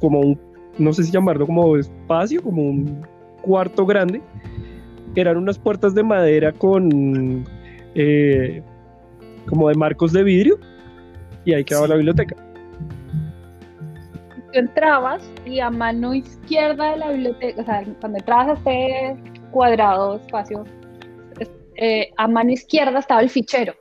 [0.00, 0.40] como un,
[0.78, 3.06] no sé si llamarlo como espacio, como un
[3.44, 4.20] cuarto grande.
[5.14, 7.44] Eran unas puertas de madera con,
[7.94, 8.62] eh,
[9.46, 10.58] como de marcos de vidrio,
[11.44, 12.36] y ahí quedaba la biblioteca.
[14.34, 19.16] Tú entrabas y a mano izquierda de la biblioteca, o sea, cuando entrabas a este
[19.50, 20.64] cuadrado espacio,
[21.76, 23.74] eh, a mano izquierda estaba el fichero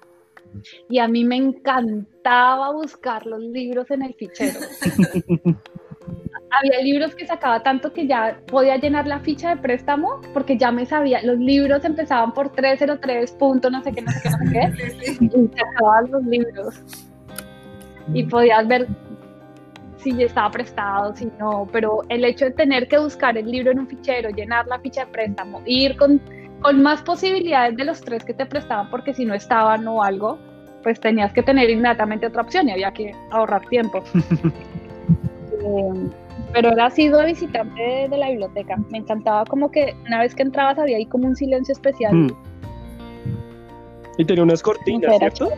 [0.89, 4.59] y a mí me encantaba buscar los libros en el fichero.
[6.59, 10.71] había libros que sacaba tanto que ya podía llenar la ficha de préstamo porque ya
[10.71, 14.37] me sabía, los libros empezaban por 303 puntos, no sé qué, no sé qué, no
[14.37, 16.81] sé qué, y sacaban los libros.
[18.13, 18.87] Y podías ver
[19.97, 23.71] si ya estaba prestado, si no, pero el hecho de tener que buscar el libro
[23.71, 26.21] en un fichero, llenar la ficha de préstamo, ir con,
[26.61, 30.37] con más posibilidades de los tres que te prestaban porque si no estaban o algo,
[30.83, 34.03] pues tenías que tener inmediatamente otra opción y había que ahorrar tiempo.
[35.65, 36.09] Eh,
[36.51, 38.77] pero era sido visitante de, la biblioteca.
[38.89, 42.13] Me encantaba como que una vez que entrabas había ahí como un silencio especial.
[42.13, 42.31] Mm.
[44.17, 45.49] Y tenía unas cortinas, Era ¿cierto?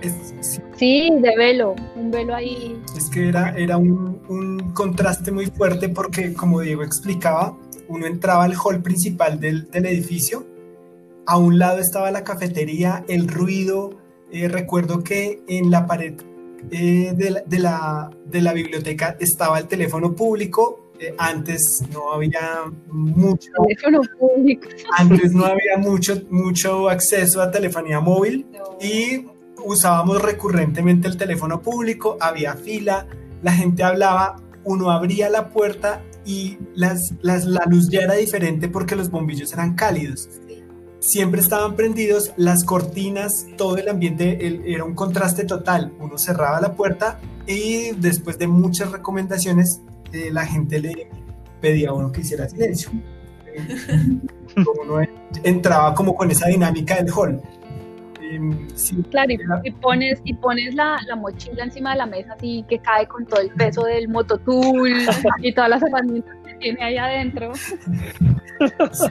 [0.00, 2.80] Es, sí, Sí, de velo, un velo ahí.
[2.96, 7.54] es que era, era un, un contraste muy fuerte porque, como Diego explicaba,
[7.86, 10.46] uno entraba al hall principal del, del edificio,
[11.26, 13.90] a un lado estaba la cafetería, el ruido,
[14.32, 16.14] eh, recuerdo que en la pared
[16.70, 22.12] eh, de, la, de, la, de la biblioteca estaba el teléfono público, eh, antes no
[22.12, 22.40] había
[22.90, 24.68] mucho, Teléfono público.
[24.98, 28.76] antes no había mucho, mucho acceso a telefonía móvil No.
[28.86, 29.26] y
[29.64, 33.06] usábamos recurrentemente el teléfono público, había fila,
[33.42, 38.68] la gente hablaba, uno abría la puerta y las, las- la luz ya era diferente
[38.68, 40.28] porque los bombillos eran cálidos.
[41.00, 45.92] Siempre estaban prendidos, las cortinas, todo el ambiente el- era un contraste total.
[45.98, 49.80] Uno cerraba la puerta y después de muchas recomendaciones,
[50.12, 51.08] eh, la gente le
[51.60, 52.90] pedía a uno que hiciera silencio.
[54.56, 55.00] Uno
[55.44, 57.40] entraba como con esa dinámica del hall.
[58.20, 62.34] Em, sí, Claro, y, y pones, y pones la, la mochila encima de la mesa
[62.34, 64.92] así que cae con todo el peso del mototool
[65.40, 67.52] y todas las herramientas que tiene ahí adentro.
[68.92, 69.06] sí.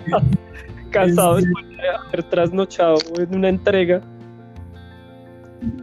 [0.92, 4.02] Cansado Este- después de haber trasnochado en una entrega.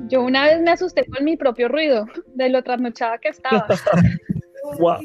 [0.08, 3.66] Yo una vez me asusté con mi propio ruido de lo trasnochada que estaba.
[4.78, 5.00] Guau.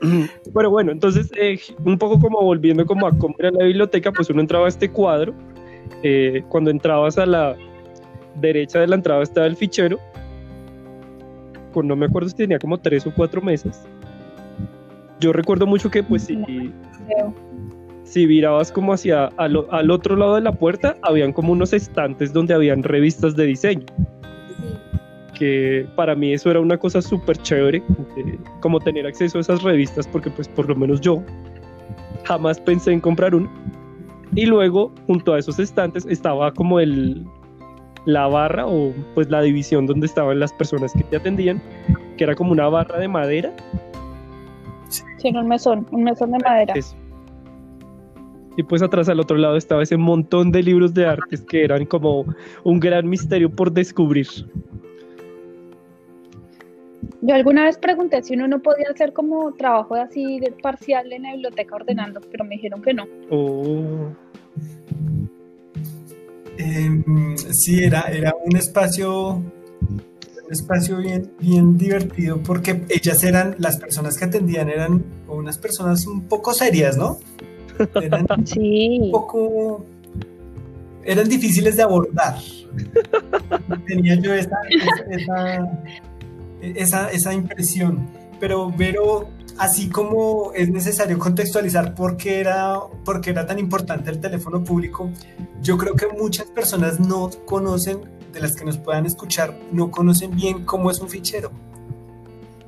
[0.54, 4.30] Pero bueno, entonces, eh, un poco como volviendo como a cómo era la biblioteca, pues
[4.30, 5.34] uno entraba a este cuadro.
[6.02, 7.56] eh, cuando entrabas a la
[8.36, 9.98] derecha de la entrada estaba el fichero.
[11.72, 13.86] Con no me acuerdo si tenía como tres o cuatro mesas.
[15.18, 16.36] Yo recuerdo mucho que pues si,
[17.06, 17.34] Creo.
[18.04, 22.54] si virabas como hacia al, otro lado de la puerta, habían como unos estantes donde
[22.54, 23.86] habían revistas de diseño.
[23.88, 24.76] Sí.
[25.38, 29.62] que para mí eso era una cosa súper chévere, eh, como tener acceso a esas
[29.62, 31.22] revistas, porque pues por lo menos yo
[32.24, 33.50] jamás pensé en comprar una.
[34.34, 37.24] Y luego, junto a esos estantes, estaba como el
[38.06, 41.60] la barra o pues la división donde estaban las personas que te atendían,
[42.16, 43.52] que era como una barra de madera.
[44.90, 46.74] Sí, en un mesón, un mesón de madera.
[46.74, 46.96] Eso.
[48.56, 51.86] Y pues atrás al otro lado estaba ese montón de libros de artes que eran
[51.86, 52.26] como
[52.64, 54.26] un gran misterio por descubrir.
[57.22, 61.22] Yo alguna vez pregunté si uno no podía hacer como trabajo así de parcial en
[61.22, 63.06] la biblioteca ordenando, pero me dijeron que no.
[63.30, 64.10] Oh.
[66.58, 69.42] Em, sí, era, era un espacio,
[70.50, 76.06] un espacio bien, bien divertido porque ellas eran, las personas que atendían eran unas personas
[76.08, 77.20] un poco serias, ¿no?
[77.94, 79.86] Eran un Sí, poco,
[81.04, 82.36] eran difíciles de abordar.
[83.86, 84.58] Tenía yo esa,
[85.08, 85.72] esa,
[86.62, 88.08] esa, esa impresión.
[88.40, 94.10] Pero, Vero, así como es necesario contextualizar por qué, era, por qué era tan importante
[94.10, 95.10] el teléfono público,
[95.62, 98.00] yo creo que muchas personas no conocen,
[98.32, 101.50] de las que nos puedan escuchar, no conocen bien cómo es un fichero.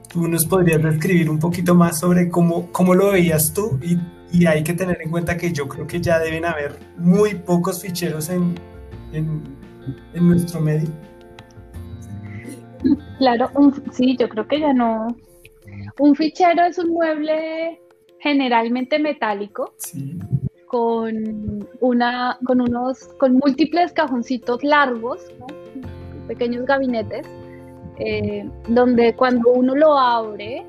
[0.09, 3.79] ¿Tú nos podrías describir un poquito más sobre cómo, cómo lo veías tú?
[3.83, 3.96] Y,
[4.37, 7.81] y hay que tener en cuenta que yo creo que ya deben haber muy pocos
[7.81, 8.55] ficheros en,
[9.12, 9.42] en,
[10.14, 10.88] en nuestro medio.
[13.18, 15.09] claro, un- sí, yo creo que ya no.
[15.98, 17.81] Un fichero es un mueble
[18.20, 20.16] generalmente metálico Sí,
[20.73, 25.47] con una, con unos, con múltiples cajoncitos largos, ¿no?
[26.27, 27.27] pequeños gabinetes,
[27.99, 30.65] eh, donde cuando uno lo abre,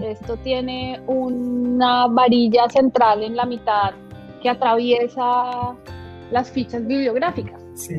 [0.00, 3.94] esto tiene una varilla central en la mitad
[4.42, 5.74] que atraviesa
[6.30, 7.62] las fichas bibliográficas.
[7.72, 7.96] sí,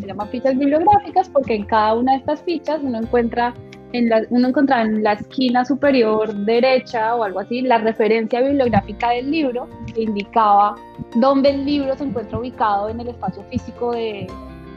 [0.00, 3.54] Se llaman fichas bibliográficas porque en cada una de estas fichas uno encuentra
[3.92, 9.10] en la, uno encontraba en la esquina superior derecha o algo así la referencia bibliográfica
[9.10, 10.76] del libro que indicaba
[11.16, 14.26] dónde el libro se encuentra ubicado en el espacio físico de,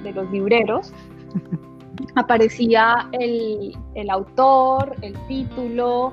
[0.03, 0.91] de los libreros.
[2.15, 6.11] Aparecía el, el autor, el título,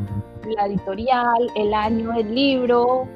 [0.56, 3.08] la editorial, el año del libro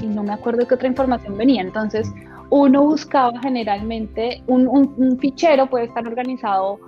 [0.00, 1.62] y no me acuerdo qué otra información venía.
[1.62, 2.10] Entonces,
[2.50, 6.78] uno buscaba generalmente, un, un- un fichero puede estar organizado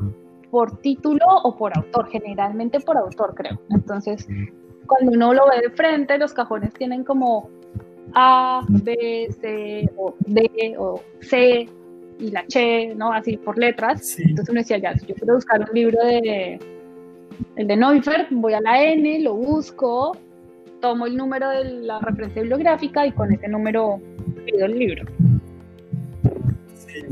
[0.55, 3.59] por título o por autor, generalmente por autor, creo.
[3.71, 4.25] Entonces,
[4.87, 7.51] cuando uno lo ve de frente, los cajones tienen como
[8.15, 11.69] A, B, C, o D, o C,
[12.21, 13.13] y la Che, ¿no?
[13.13, 14.17] Así por letras.
[14.21, 16.61] Entonces uno decía, ya, si yo quiero buscar un libro de
[17.57, 20.17] el de Neufert, voy a la N, lo busco,
[20.81, 24.01] tomo el número de la referencia bibliográfica y con ese número
[24.47, 25.05] pido el libro.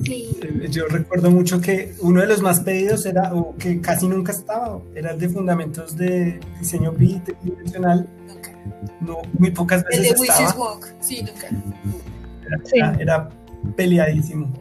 [0.05, 0.37] Sí.
[0.43, 4.33] Eh, yo recuerdo mucho que uno de los más pedidos era, o que casi nunca
[4.33, 8.09] estaba, era el de fundamentos de diseño bidimensional.
[8.27, 8.51] Nunca.
[9.01, 10.13] No, muy pocas veces.
[10.13, 10.55] El de estaba.
[10.55, 11.49] Walk, sí, nunca.
[12.75, 13.29] Era, era
[13.77, 14.53] peleadísimo.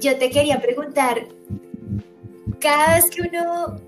[0.00, 1.28] Yo te quería preguntar,
[2.58, 3.80] cada vez que uno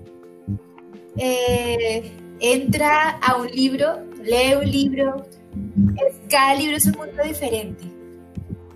[1.17, 5.25] eh, entra a un libro, lee un libro,
[6.29, 7.83] cada libro es un mundo diferente.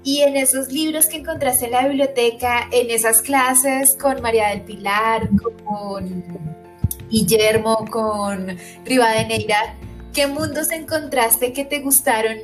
[0.03, 4.63] Y en esos libros que encontraste en la biblioteca, en esas clases con María del
[4.63, 5.29] Pilar,
[5.63, 6.25] con
[7.09, 9.77] Guillermo, con Rivadeneira,
[10.13, 12.37] ¿qué mundos encontraste que te gustaron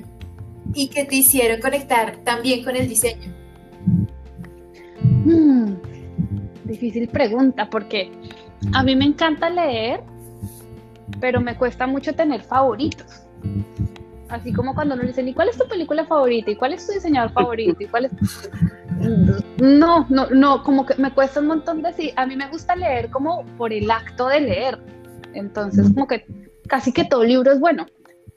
[0.73, 3.35] y que te hicieron conectar también con el diseño?
[5.25, 5.73] Hmm,
[6.65, 8.11] difícil pregunta, porque
[8.73, 10.01] a mí me encanta leer,
[11.19, 13.23] pero me cuesta mucho tener favoritos.
[14.29, 16.51] Así como cuando nos dicen, ¿y cuál es tu película favorita?
[16.51, 17.77] ¿Y cuál es tu diseñador favorito?
[17.79, 18.11] ¿Y cuál es
[19.59, 23.09] No, no, no, como que me cuesta un montón decir, a mí me gusta leer
[23.09, 24.79] como por el acto de leer.
[25.33, 26.25] Entonces, como que
[26.67, 27.85] casi que todo libro es bueno.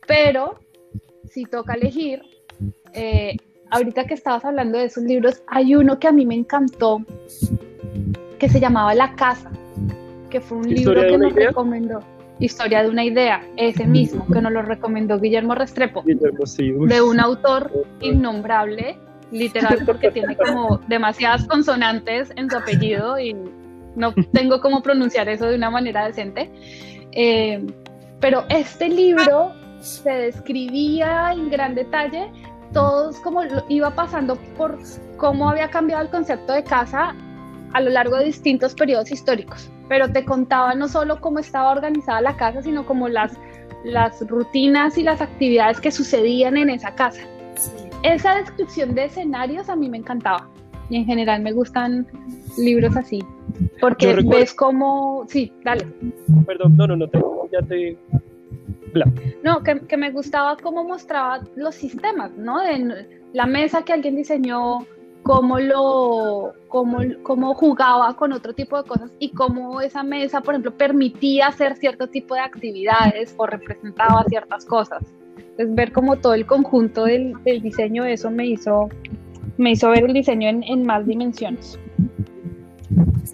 [0.07, 0.61] Pero
[1.31, 2.23] si toca elegir,
[2.93, 3.37] eh,
[3.71, 7.01] ahorita que estabas hablando de esos libros, hay uno que a mí me encantó,
[8.39, 9.51] que se llamaba La Casa,
[10.31, 12.01] que fue un libro que nos recomendó.
[12.41, 17.73] Historia de una idea, ese mismo, que nos lo recomendó Guillermo Restrepo, de un autor
[18.01, 18.97] innombrable,
[19.33, 23.35] literal, porque tiene como demasiadas consonantes en su apellido y
[23.97, 26.51] no tengo cómo pronunciar eso de una manera decente.
[27.11, 27.67] Eh,
[28.21, 32.31] pero este libro se describía en gran detalle
[32.73, 34.79] todos como iba pasando por
[35.17, 37.15] cómo había cambiado el concepto de casa
[37.73, 42.21] a lo largo de distintos periodos históricos, pero te contaba no solo cómo estaba organizada
[42.21, 43.33] la casa, sino como las,
[43.85, 47.21] las rutinas y las actividades que sucedían en esa casa.
[48.03, 50.49] Esa descripción de escenarios a mí me encantaba
[50.89, 52.07] y en general me gustan
[52.57, 53.23] libros así,
[53.81, 55.25] porque ves cómo...
[55.29, 55.87] Sí, dale.
[56.47, 57.19] Perdón, no, no, no, te,
[57.53, 57.99] ya te
[59.43, 62.61] no, que, me gustaba cómo mostraba los sistemas, ¿no?
[62.61, 64.87] De la mesa que alguien diseñó,
[65.23, 70.55] cómo lo, cómo, cómo jugaba con otro tipo de cosas y cómo esa mesa, por
[70.55, 75.03] ejemplo, permitía hacer cierto tipo de actividades o representaba ciertas cosas.
[75.37, 78.89] Entonces, ver como todo el conjunto del, diseño, eso me hizo,
[79.57, 81.79] me hizo ver el diseño en, en más dimensiones.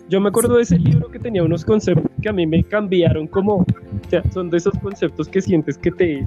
[0.09, 3.27] Yo me acuerdo de ese libro que tenía unos conceptos que a mí me cambiaron
[3.27, 3.65] como,
[4.07, 6.27] o sea, son de esos conceptos que sientes que te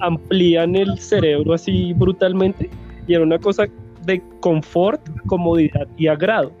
[0.00, 2.70] amplían el cerebro así brutalmente
[3.06, 3.66] y era una cosa
[4.04, 6.52] de confort, comodidad y agrado.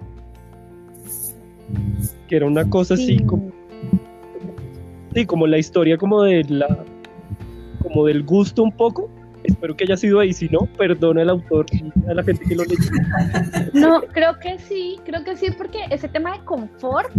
[2.28, 3.50] Que era una cosa así como
[5.14, 6.84] sí, como la historia como de la
[7.82, 9.10] como del gusto un poco
[9.44, 12.54] Espero que haya sido ahí, si no, perdona al autor y a la gente que
[12.54, 12.90] lo leyó.
[13.72, 17.10] No, creo que sí, creo que sí, porque ese tema de confort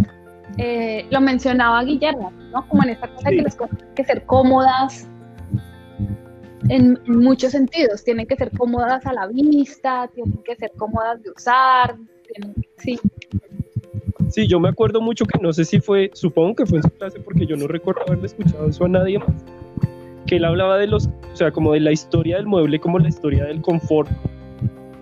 [0.58, 2.66] eh, lo mencionaba Guillermo, ¿no?
[2.68, 5.08] Como en esta cosa que las cosas tienen que ser cómodas
[6.68, 11.30] en, muchos sentidos, tienen que ser cómodas a la vista, tienen que ser cómodas de
[11.30, 11.96] usar,
[12.78, 12.98] sí.
[14.28, 16.90] Sí, yo me acuerdo mucho que no sé si fue, supongo que fue en su
[16.90, 19.44] clase porque yo no recuerdo haberle escuchado eso a nadie más
[20.26, 23.08] que él hablaba de los, o sea, como de la historia del mueble, como la
[23.08, 24.08] historia del confort,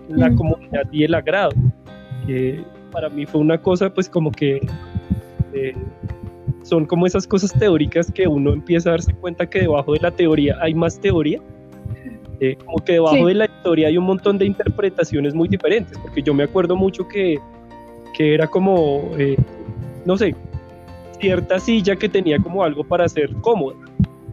[0.09, 0.35] la mm.
[0.35, 1.51] comodidad y el agrado,
[2.25, 4.59] que para mí fue una cosa pues como que
[5.53, 5.73] eh,
[6.63, 10.11] son como esas cosas teóricas que uno empieza a darse cuenta que debajo de la
[10.11, 11.39] teoría hay más teoría,
[12.41, 16.21] eh, como que debajo de la historia hay un montón de interpretaciones muy diferentes, porque
[16.21, 17.37] yo me acuerdo mucho que,
[18.13, 19.35] que era como, eh,
[20.05, 20.35] no sé,
[21.19, 23.75] cierta silla que tenía como algo para ser cómoda.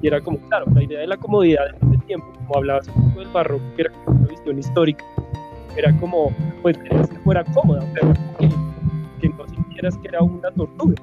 [0.03, 3.09] Y era como, claro, la idea de la comodidad en ese tiempo, como hablabas un
[3.09, 5.05] poco del barroco, que era como una visión histórica,
[5.77, 6.31] era como,
[6.63, 8.49] pues que fuera cómoda, pero que,
[9.77, 11.03] sintieras que era una tortura.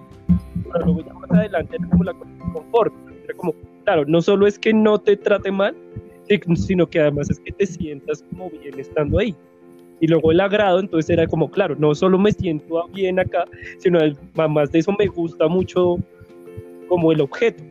[0.71, 2.93] Pero luego ya más adelante era como la confort,
[3.23, 3.53] era como,
[3.83, 5.75] claro, no solo es que no te trate mal,
[6.55, 9.35] sino que además es que te sientas como bien estando ahí.
[9.99, 13.45] Y luego el agrado, entonces era como, claro, no solo me siento bien acá,
[13.77, 15.97] sino además de eso me gusta mucho
[16.89, 17.63] como el objeto.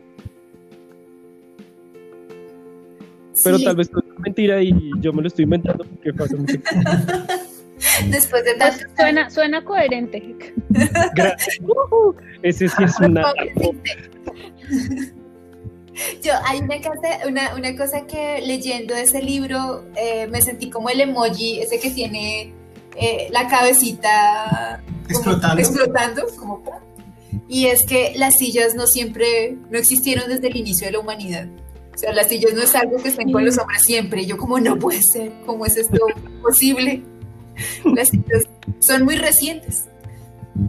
[3.43, 6.55] Pero tal vez es mentira y yo me lo estoy inventando porque pasa mucho
[8.09, 8.85] Después de tanto...
[8.95, 10.35] Suena, suena coherente.
[12.43, 13.33] ese sí es una...
[16.23, 20.89] Yo, hay una cosa, una, una cosa que leyendo ese libro eh, me sentí como
[20.89, 22.51] el emoji, ese que tiene
[22.95, 25.61] eh, la cabecita explotando.
[25.61, 26.63] explotando como,
[27.47, 31.47] y es que las sillas no siempre, no existieron desde el inicio de la humanidad.
[31.93, 34.25] O sea, las sillas no es algo que estén con los hombres siempre.
[34.25, 35.99] yo como no puede ser, ¿cómo es esto
[36.41, 37.03] posible?
[37.95, 38.49] Las sillas
[38.79, 39.89] son muy recientes.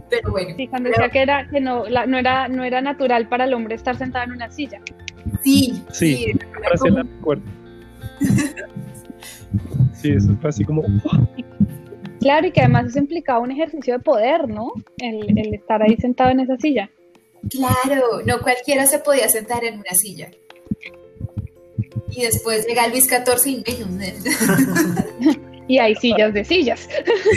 [0.09, 0.55] Pero bueno.
[0.57, 3.75] Sí, cuando decía que era que no, no era no era natural para el hombre
[3.75, 4.81] estar sentado en una silla.
[5.43, 6.39] Sí, sí, sí
[6.91, 7.43] la recuerdo.
[9.93, 10.83] sí, eso fue así como.
[12.19, 14.73] Claro, y que además eso implicaba un ejercicio de poder, ¿no?
[14.97, 16.89] El, el estar ahí sentado en esa silla.
[17.49, 20.31] Claro, no cualquiera se podía sentar en una silla.
[22.09, 24.23] Y después llega Luis XIV y menos.
[25.67, 26.87] y hay sillas de sillas.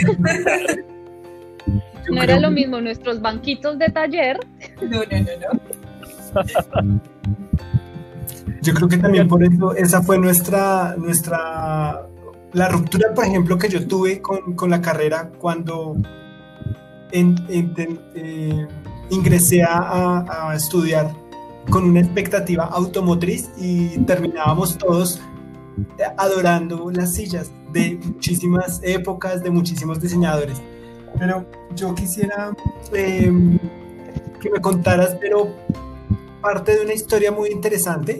[2.09, 4.39] no era lo mismo nuestros banquitos de taller.
[4.81, 5.31] No, no, no,
[6.93, 6.99] no.
[8.61, 12.05] Yo creo que también por eso esa fue nuestra, nuestra,
[12.53, 15.95] la ruptura, por ejemplo, que yo tuve con, con la carrera cuando
[17.11, 18.67] en, eh,
[19.09, 21.09] ingresé a, a, estudiar
[21.69, 25.21] con una expectativa automotriz y terminábamos todos
[26.17, 30.61] adorando las sillas de muchísimas épocas, de muchísimos diseñadores.
[31.17, 32.55] Pero yo quisiera
[32.93, 33.57] em,
[34.39, 35.49] que me contaras, pero
[36.41, 38.19] parte de una historia muy interesante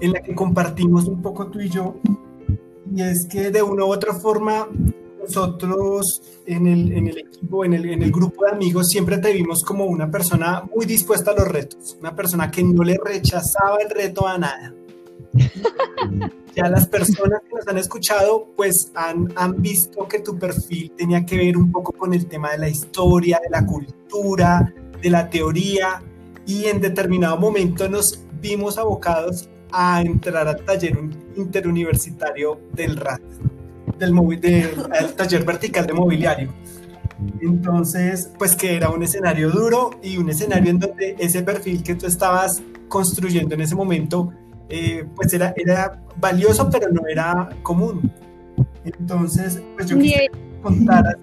[0.00, 1.96] en la que compartimos un poco tú y yo,
[2.94, 4.68] y es que de una u otra forma
[5.22, 9.32] nosotros en el, en el equipo, en el, en el, grupo de amigos, siempre te
[9.32, 13.78] vimos como una persona muy dispuesta a los retos, una persona que no le rechazaba
[13.78, 14.74] el reto a nada.
[16.54, 21.24] Ya las personas que nos han escuchado, pues han, han visto que tu perfil tenía
[21.24, 25.30] que ver un poco con el tema de la historia, de la cultura, de la
[25.30, 26.02] teoría,
[26.46, 30.98] y en determinado momento nos vimos abocados a entrar al taller
[31.36, 33.22] interuniversitario del RAT,
[33.98, 36.52] del, del taller vertical de mobiliario.
[37.40, 41.94] Entonces, pues que era un escenario duro y un escenario en donde ese perfil que
[41.94, 44.32] tú estabas construyendo en ese momento,
[44.74, 48.10] eh, pues era, era valioso, pero no era común.
[48.84, 51.18] Entonces, pues yo quisiera contar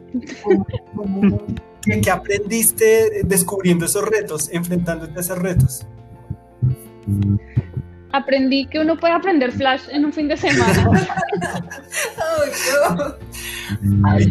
[1.81, 5.87] ¿qué, aprendiste descubriendo esos retos, enfrentándote a esos retos
[8.11, 10.89] aprendí que uno puede aprender Flash en un fin de semana.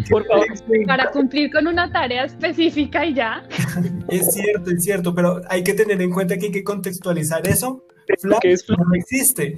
[0.09, 0.47] Por favor,
[0.85, 3.43] para cumplir con una tarea específica y ya.
[4.09, 7.85] Es cierto, es cierto, pero hay que tener en cuenta que hay que contextualizar eso.
[8.17, 8.79] Flash, es Flash?
[8.79, 9.57] no existe.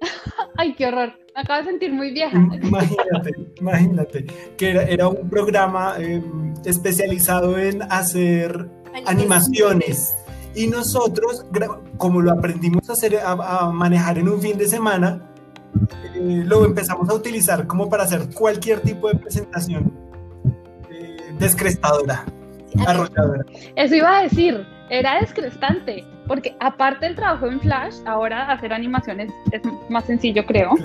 [0.56, 1.12] Ay, qué horror.
[1.34, 2.36] Me acabo de sentir muy vieja.
[2.36, 3.30] Imagínate,
[3.60, 4.26] imagínate,
[4.56, 8.68] que era, un programa em, especializado en hacer
[9.06, 10.14] animaciones
[10.54, 11.46] y nosotros,
[11.96, 15.30] como lo aprendimos a, hacer, a, manejar en un fin de semana,
[16.14, 19.92] eh, lo empezamos a utilizar como para hacer cualquier tipo de presentación
[20.90, 22.24] eh, descrestadora,
[22.86, 23.44] arrolladora.
[23.76, 29.32] Eso iba a decir, era descrestante, porque aparte del trabajo en Flash, ahora hacer animaciones
[29.50, 30.76] es más sencillo, creo,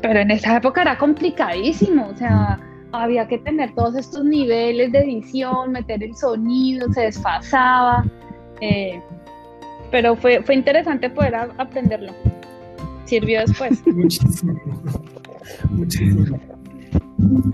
[0.00, 2.60] pero en esa época era complicadísimo, o sea
[2.92, 8.04] había que tener todos estos niveles de edición, meter el sonido, se desfasaba.
[8.60, 9.02] Eh,
[9.90, 12.12] pero fue, fue interesante poder aprenderlo.
[13.04, 13.84] Sirvió después.
[13.86, 14.54] Muchísimo.
[15.70, 16.38] Muchísimo.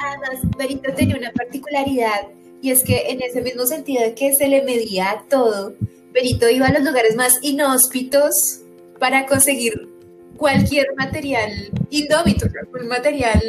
[0.04, 2.28] Además, Berito tenía una particularidad
[2.60, 5.72] y es que en ese mismo sentido de que se le medía todo,
[6.18, 8.62] Berito iba a los lugares más inhóspitos
[8.98, 9.88] para conseguir
[10.36, 11.52] cualquier material
[11.90, 12.46] indómito,
[12.80, 13.40] un material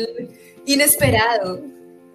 [0.65, 1.63] inesperado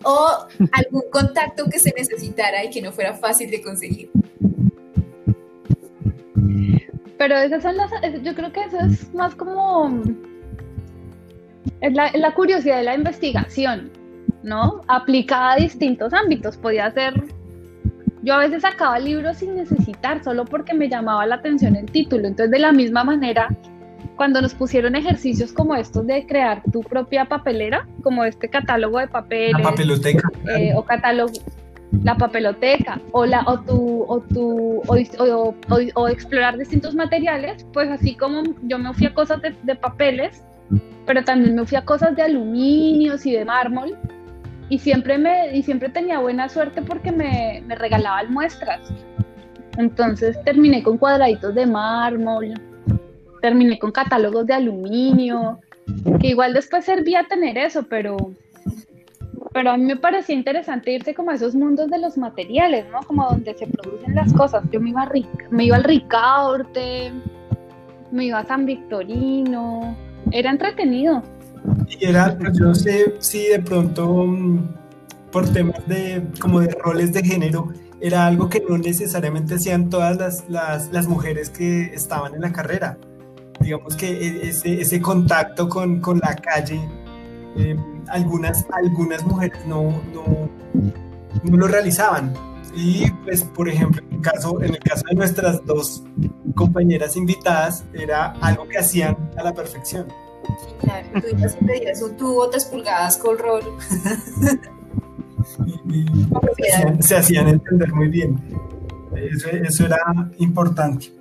[0.05, 0.29] o
[0.71, 4.11] algún contacto que se necesitara y que no fuera fácil de conseguir.
[7.19, 7.91] Pero esas son las,
[8.23, 10.03] yo creo que eso es más como,
[11.81, 13.91] es la, curiosidad de la investigación,
[14.45, 14.83] ¿no?
[14.87, 16.57] Aplicada a distintos ámbitos.
[16.57, 17.15] Podía ser,
[18.25, 22.27] yo a veces sacaba libros sin necesitar, solo porque me llamaba la atención el título.
[22.27, 23.49] Entonces, de la misma manera,
[24.17, 29.09] cuando nos pusieron ejercicios como estos de crear tu propia papelera, como este catálogo de
[29.09, 29.53] papeles.
[29.53, 30.31] La papeloteca.
[30.57, 31.33] Eh, o catálogo,
[32.03, 35.55] la papeloteca o, la, o, tu, o, tu, o,
[35.95, 40.43] o, explorar distintos materiales, pues así como yo me fui a cosas de, papeles,
[41.07, 43.97] pero también me fui a cosas de aluminios y de mármol
[44.69, 48.93] y siempre, me, y siempre tenía buena suerte porque me, me regalaban muestras.
[49.77, 52.55] Entonces terminé con cuadraditos de mármol,
[53.41, 55.59] terminé con catálogos de aluminio,
[56.21, 58.17] que igual después servía tener eso, pero,
[59.53, 63.01] pero a mí me parecía interesante irse como a esos mundos de los materiales, ¿no?
[63.01, 64.65] Como donde se producen las cosas.
[64.71, 65.11] Yo me iba, a
[65.51, 67.13] me iba al Ricaurte,
[68.11, 69.97] me iba a San Victorino,
[70.31, 71.23] era entretenido.
[71.89, 74.75] Y era, pues, yo no sé si de pronto mm,
[75.31, 80.17] por temas de como de roles de género, era algo que no necesariamente hacían todas
[80.17, 82.99] las, las, las mujeres que estaban en la carrera.
[83.61, 86.81] Digamos que e, ese, ese contacto con, con, la calle,
[87.57, 87.77] eh,
[88.09, 90.51] algunas, algunas mujeres no, no,
[91.45, 92.35] no, lo realizaban.
[92.77, 96.05] Y pues, por ejemplo, en el, caso, en el caso de nuestras dos
[96.55, 100.07] compañeras invitadas, era algo que hacían a la perfección.
[100.81, 103.63] Claro, tú ibas y pedías un tubo, tres pulgadas con rol.
[105.89, 106.07] y,
[107.03, 108.39] se, hacían, entender muy bien.
[109.15, 109.99] Eso, era
[110.39, 111.13] importante.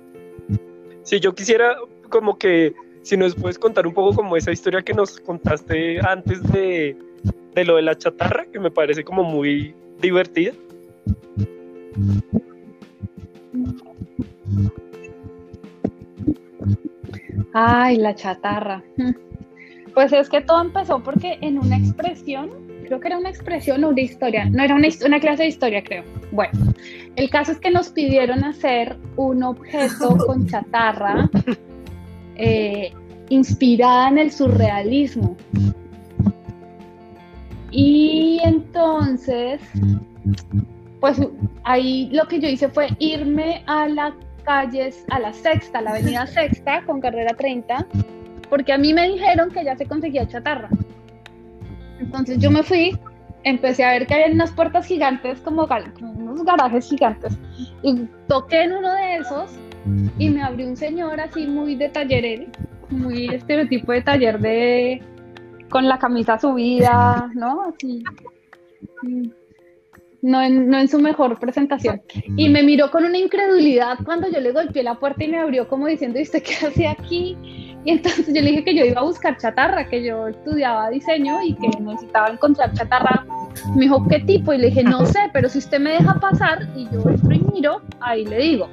[1.02, 1.76] Si yo quisiera
[2.08, 6.42] como que, si nos puedes contar un poco como esa historia que nos contaste antes
[6.52, 6.96] de,
[7.54, 10.52] de lo de la chatarra, que me parece como muy divertida.
[17.54, 18.82] Ay, la chatarra.
[19.94, 22.50] Pues es que todo empezó porque en una expresión
[22.84, 25.82] creo que era una expresión o una historia, no era una, una, clase de historia,
[25.82, 26.04] creo.
[26.32, 26.52] Bueno,
[27.16, 31.30] el caso es que nos pidieron hacer un objeto con chatarra
[32.36, 32.92] eh,
[33.28, 35.36] inspirada en el surrealismo.
[37.70, 39.60] Y entonces,
[41.00, 41.20] pues
[41.62, 45.90] ahí lo que yo hice fue irme a la calle, a la sexta, a la
[45.90, 47.86] avenida sexta con carrera 30,
[48.48, 50.68] porque a mí me dijeron que ya se conseguía chatarra.
[51.98, 52.96] Entonces yo me fui,
[53.42, 55.66] empecé a ver que había unas puertas gigantes, como,
[56.00, 57.38] unos garajes gigantes,
[57.82, 59.50] y toqué en uno de esos
[60.18, 62.48] y me abrió un señor así muy de taller,
[62.90, 65.02] muy estereotipo de taller de
[65.68, 67.62] con la camisa subida, ¿no?
[67.62, 68.02] Así.
[70.24, 72.00] No en, no en su mejor presentación.
[72.38, 75.68] Y me miró con una incredulidad cuando yo le golpeé la puerta y me abrió
[75.68, 77.36] como diciendo, ¿y usted qué hace aquí?
[77.84, 81.42] Y entonces yo le dije que yo iba a buscar chatarra, que yo estudiaba diseño
[81.42, 83.26] y que necesitaba encontrar chatarra.
[83.74, 84.54] Me dijo, ¿qué tipo?
[84.54, 87.40] Y le dije, no sé, pero si usted me deja pasar y yo entro y
[87.52, 88.68] miro, ahí le digo.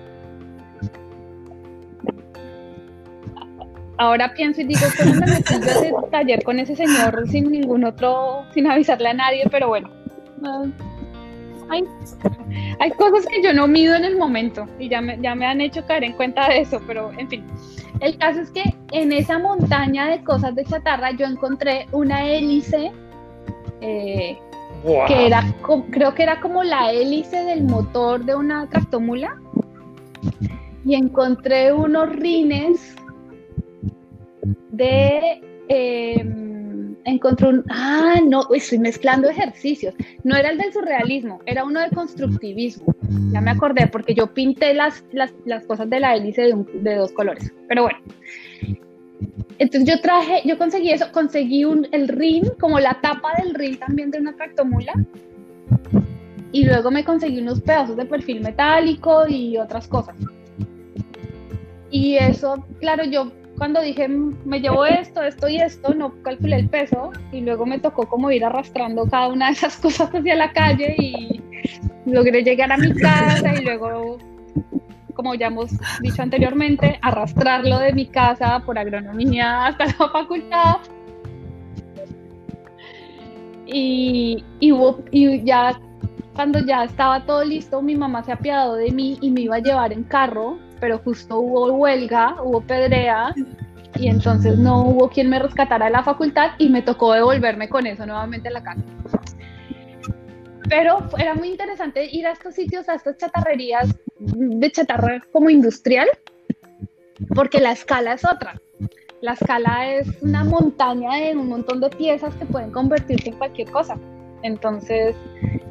[3.97, 7.84] Ahora pienso y digo, ¿cómo me metí yo ese taller con ese señor sin ningún
[7.84, 9.43] otro, sin avisarle a nadie?
[9.52, 9.89] Pero bueno,
[11.72, 11.84] hay,
[12.80, 15.61] hay cosas que yo no mido en el momento y ya me, ya me han
[15.61, 17.45] hecho caer en cuenta de eso, pero en fin.
[17.99, 22.91] El caso es que en esa montaña de cosas de chatarra yo encontré una hélice
[23.82, 24.38] eh,
[25.07, 25.43] que era,
[25.91, 29.39] creo que era como la hélice del motor de una tractomula
[30.84, 32.95] y encontré unos rines
[34.72, 36.51] de em,
[37.06, 39.93] encontré un, ah, no, estoy mezclando ejercicios.
[40.24, 42.93] No era el del surrealismo, era uno del constructivismo.
[43.32, 47.12] Ya me acordé porque yo pinté las, las, cosas de la hélice de, de, dos
[47.12, 47.52] colores.
[47.68, 47.99] Pero bueno.
[49.58, 53.78] Entonces yo traje, yo conseguí eso, conseguí un, el rin, como la tapa del rin
[53.78, 54.93] también de una tractomula.
[56.52, 60.16] Y luego me conseguí unos pedazos de perfil metálico y otras cosas.
[61.91, 63.32] Y eso, claro, yo
[63.62, 67.78] cuando dije, me llevo esto, esto y esto, no calculé el peso y luego me
[67.78, 71.39] tocó como ir arrastrando cada una de esas cosas hacia la calle y
[72.07, 74.18] logré llegar a mi casa y luego,
[75.14, 75.70] como ya hemos
[76.01, 80.78] dicho anteriormente, arrastrarlo de mi casa por agronomía hasta la facultad.
[83.68, 85.80] Y, y ya
[86.34, 89.59] cuando ya estaba todo listo, mi mamá se apiadó de mí y me iba a
[89.59, 93.34] llevar en carro pero justo hubo huelga, hubo pedrea
[93.98, 97.86] y entonces no hubo quien me rescatara de la facultad y me tocó devolverme con
[97.86, 98.82] eso nuevamente a la casa.
[100.68, 106.08] Pero era muy interesante ir a estos sitios, a estas chatarrerías de chatarra como industrial,
[107.36, 108.60] porque la escala es otra.
[109.22, 113.70] La escala es una montaña de un montón de piezas que pueden convertirse en cualquier
[113.70, 113.98] cosa.
[114.42, 115.16] Entonces,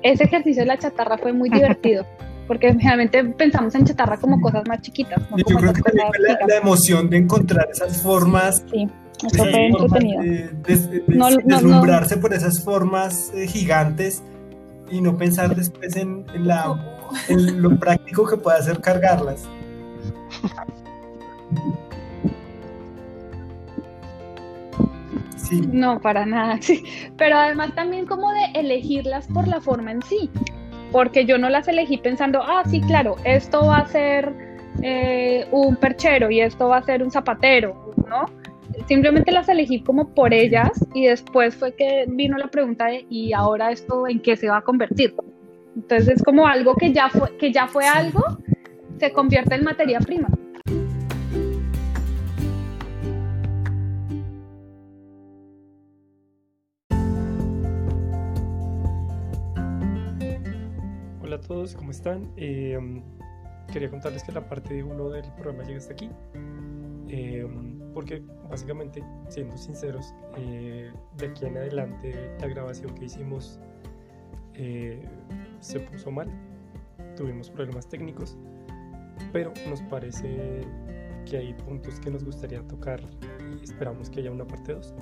[0.03, 2.07] ese ejercicio de la chatarra fue muy divertido
[2.51, 5.23] porque generalmente pensamos en chatarra como cosas más chiquitas.
[5.37, 6.09] Yo creo que también
[6.49, 8.65] la, emoción de encontrar esas formas.
[8.73, 8.89] Sí,
[9.25, 10.21] eso fue entretenido.
[11.47, 14.25] deslumbrarse por esas formas eh, gigantes
[14.91, 16.77] y no pensar después en, la,
[17.29, 19.47] en lo práctico que puede hacer cargarlas.
[25.71, 26.83] No, para nada, sí.
[27.17, 30.29] Pero además también como de elegirlas por la forma en sí,
[30.93, 34.33] porque yo no las elegí pensando, ah, sí, claro, esto va a ser
[34.83, 38.27] eh, un perchero y esto va a ser un zapatero, ¿no?
[38.87, 43.33] Simplemente las elegí como por ellas y después fue que vino la pregunta de, ¿y
[43.33, 45.15] ahora esto en qué se va a convertir?
[45.77, 48.23] Entonces es como algo que ya fue, que ya fue algo,
[48.99, 50.29] se convierte en materia prima.
[61.51, 62.31] Todos, ¿cómo están?
[62.37, 62.79] Eh,
[63.73, 66.09] quería contarles que la parte 1 del programa llega hasta aquí.
[67.09, 67.45] Eh,
[67.93, 73.59] porque básicamente, siendo sinceros, eh, de aquí en adelante la grabación que hicimos
[75.59, 76.29] se puso mal.
[77.17, 78.39] Tuvimos problemas técnicos,
[79.33, 80.61] pero nos parece
[81.29, 83.01] que hay puntos que nos gustaría tocar
[83.61, 84.95] y esperamos que haya una parte 2.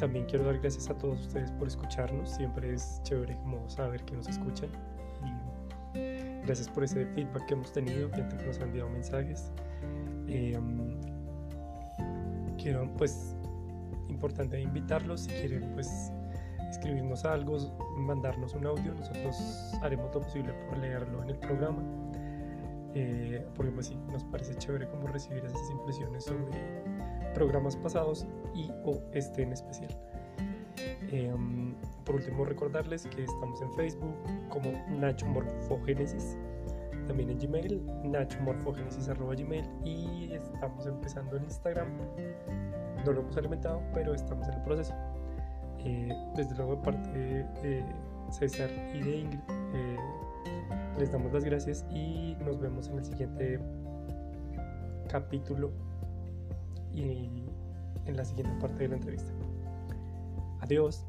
[0.00, 2.30] También quiero dar gracias a todos ustedes por escucharnos.
[2.30, 3.36] Siempre es chévere
[3.66, 4.70] saber que nos escuchan.
[5.94, 9.52] Y gracias por ese feedback que hemos tenido, que nos ha enviado mensajes.
[10.26, 10.98] Em,
[12.56, 13.36] quiero, pues,
[14.08, 16.10] importante invitarlos si quieren, pues,
[16.70, 17.58] escribirnos algo,
[17.98, 18.94] mandarnos un audio.
[18.94, 19.36] Nosotros
[19.82, 21.82] haremos lo posible por leerlo en el programa.
[22.94, 26.82] Eh, porque pues sí, nos parece chévere como recibir esas impresiones sobre
[27.34, 29.90] programas pasados y o este en especial.
[31.12, 31.74] Em,
[32.04, 34.14] por último, recordarles que estamos en Facebook
[34.48, 36.36] como Nacho Morfogénesis,
[37.06, 41.88] también en Gmail, nachomorfogenesis.gmail y estamos empezando en Instagram.
[43.04, 44.94] No lo hemos alimentado, pero estamos en el proceso.
[45.84, 47.18] Eh, desde luego, de parte
[47.62, 47.84] de
[48.30, 49.40] César y de Ingrid,
[49.74, 49.96] eh,
[50.98, 53.58] les damos las gracias y nos vemos en el siguiente
[55.08, 55.72] capítulo
[56.94, 57.49] y
[58.06, 59.32] en la siguiente parte de la entrevista.
[60.60, 61.04] Adiós.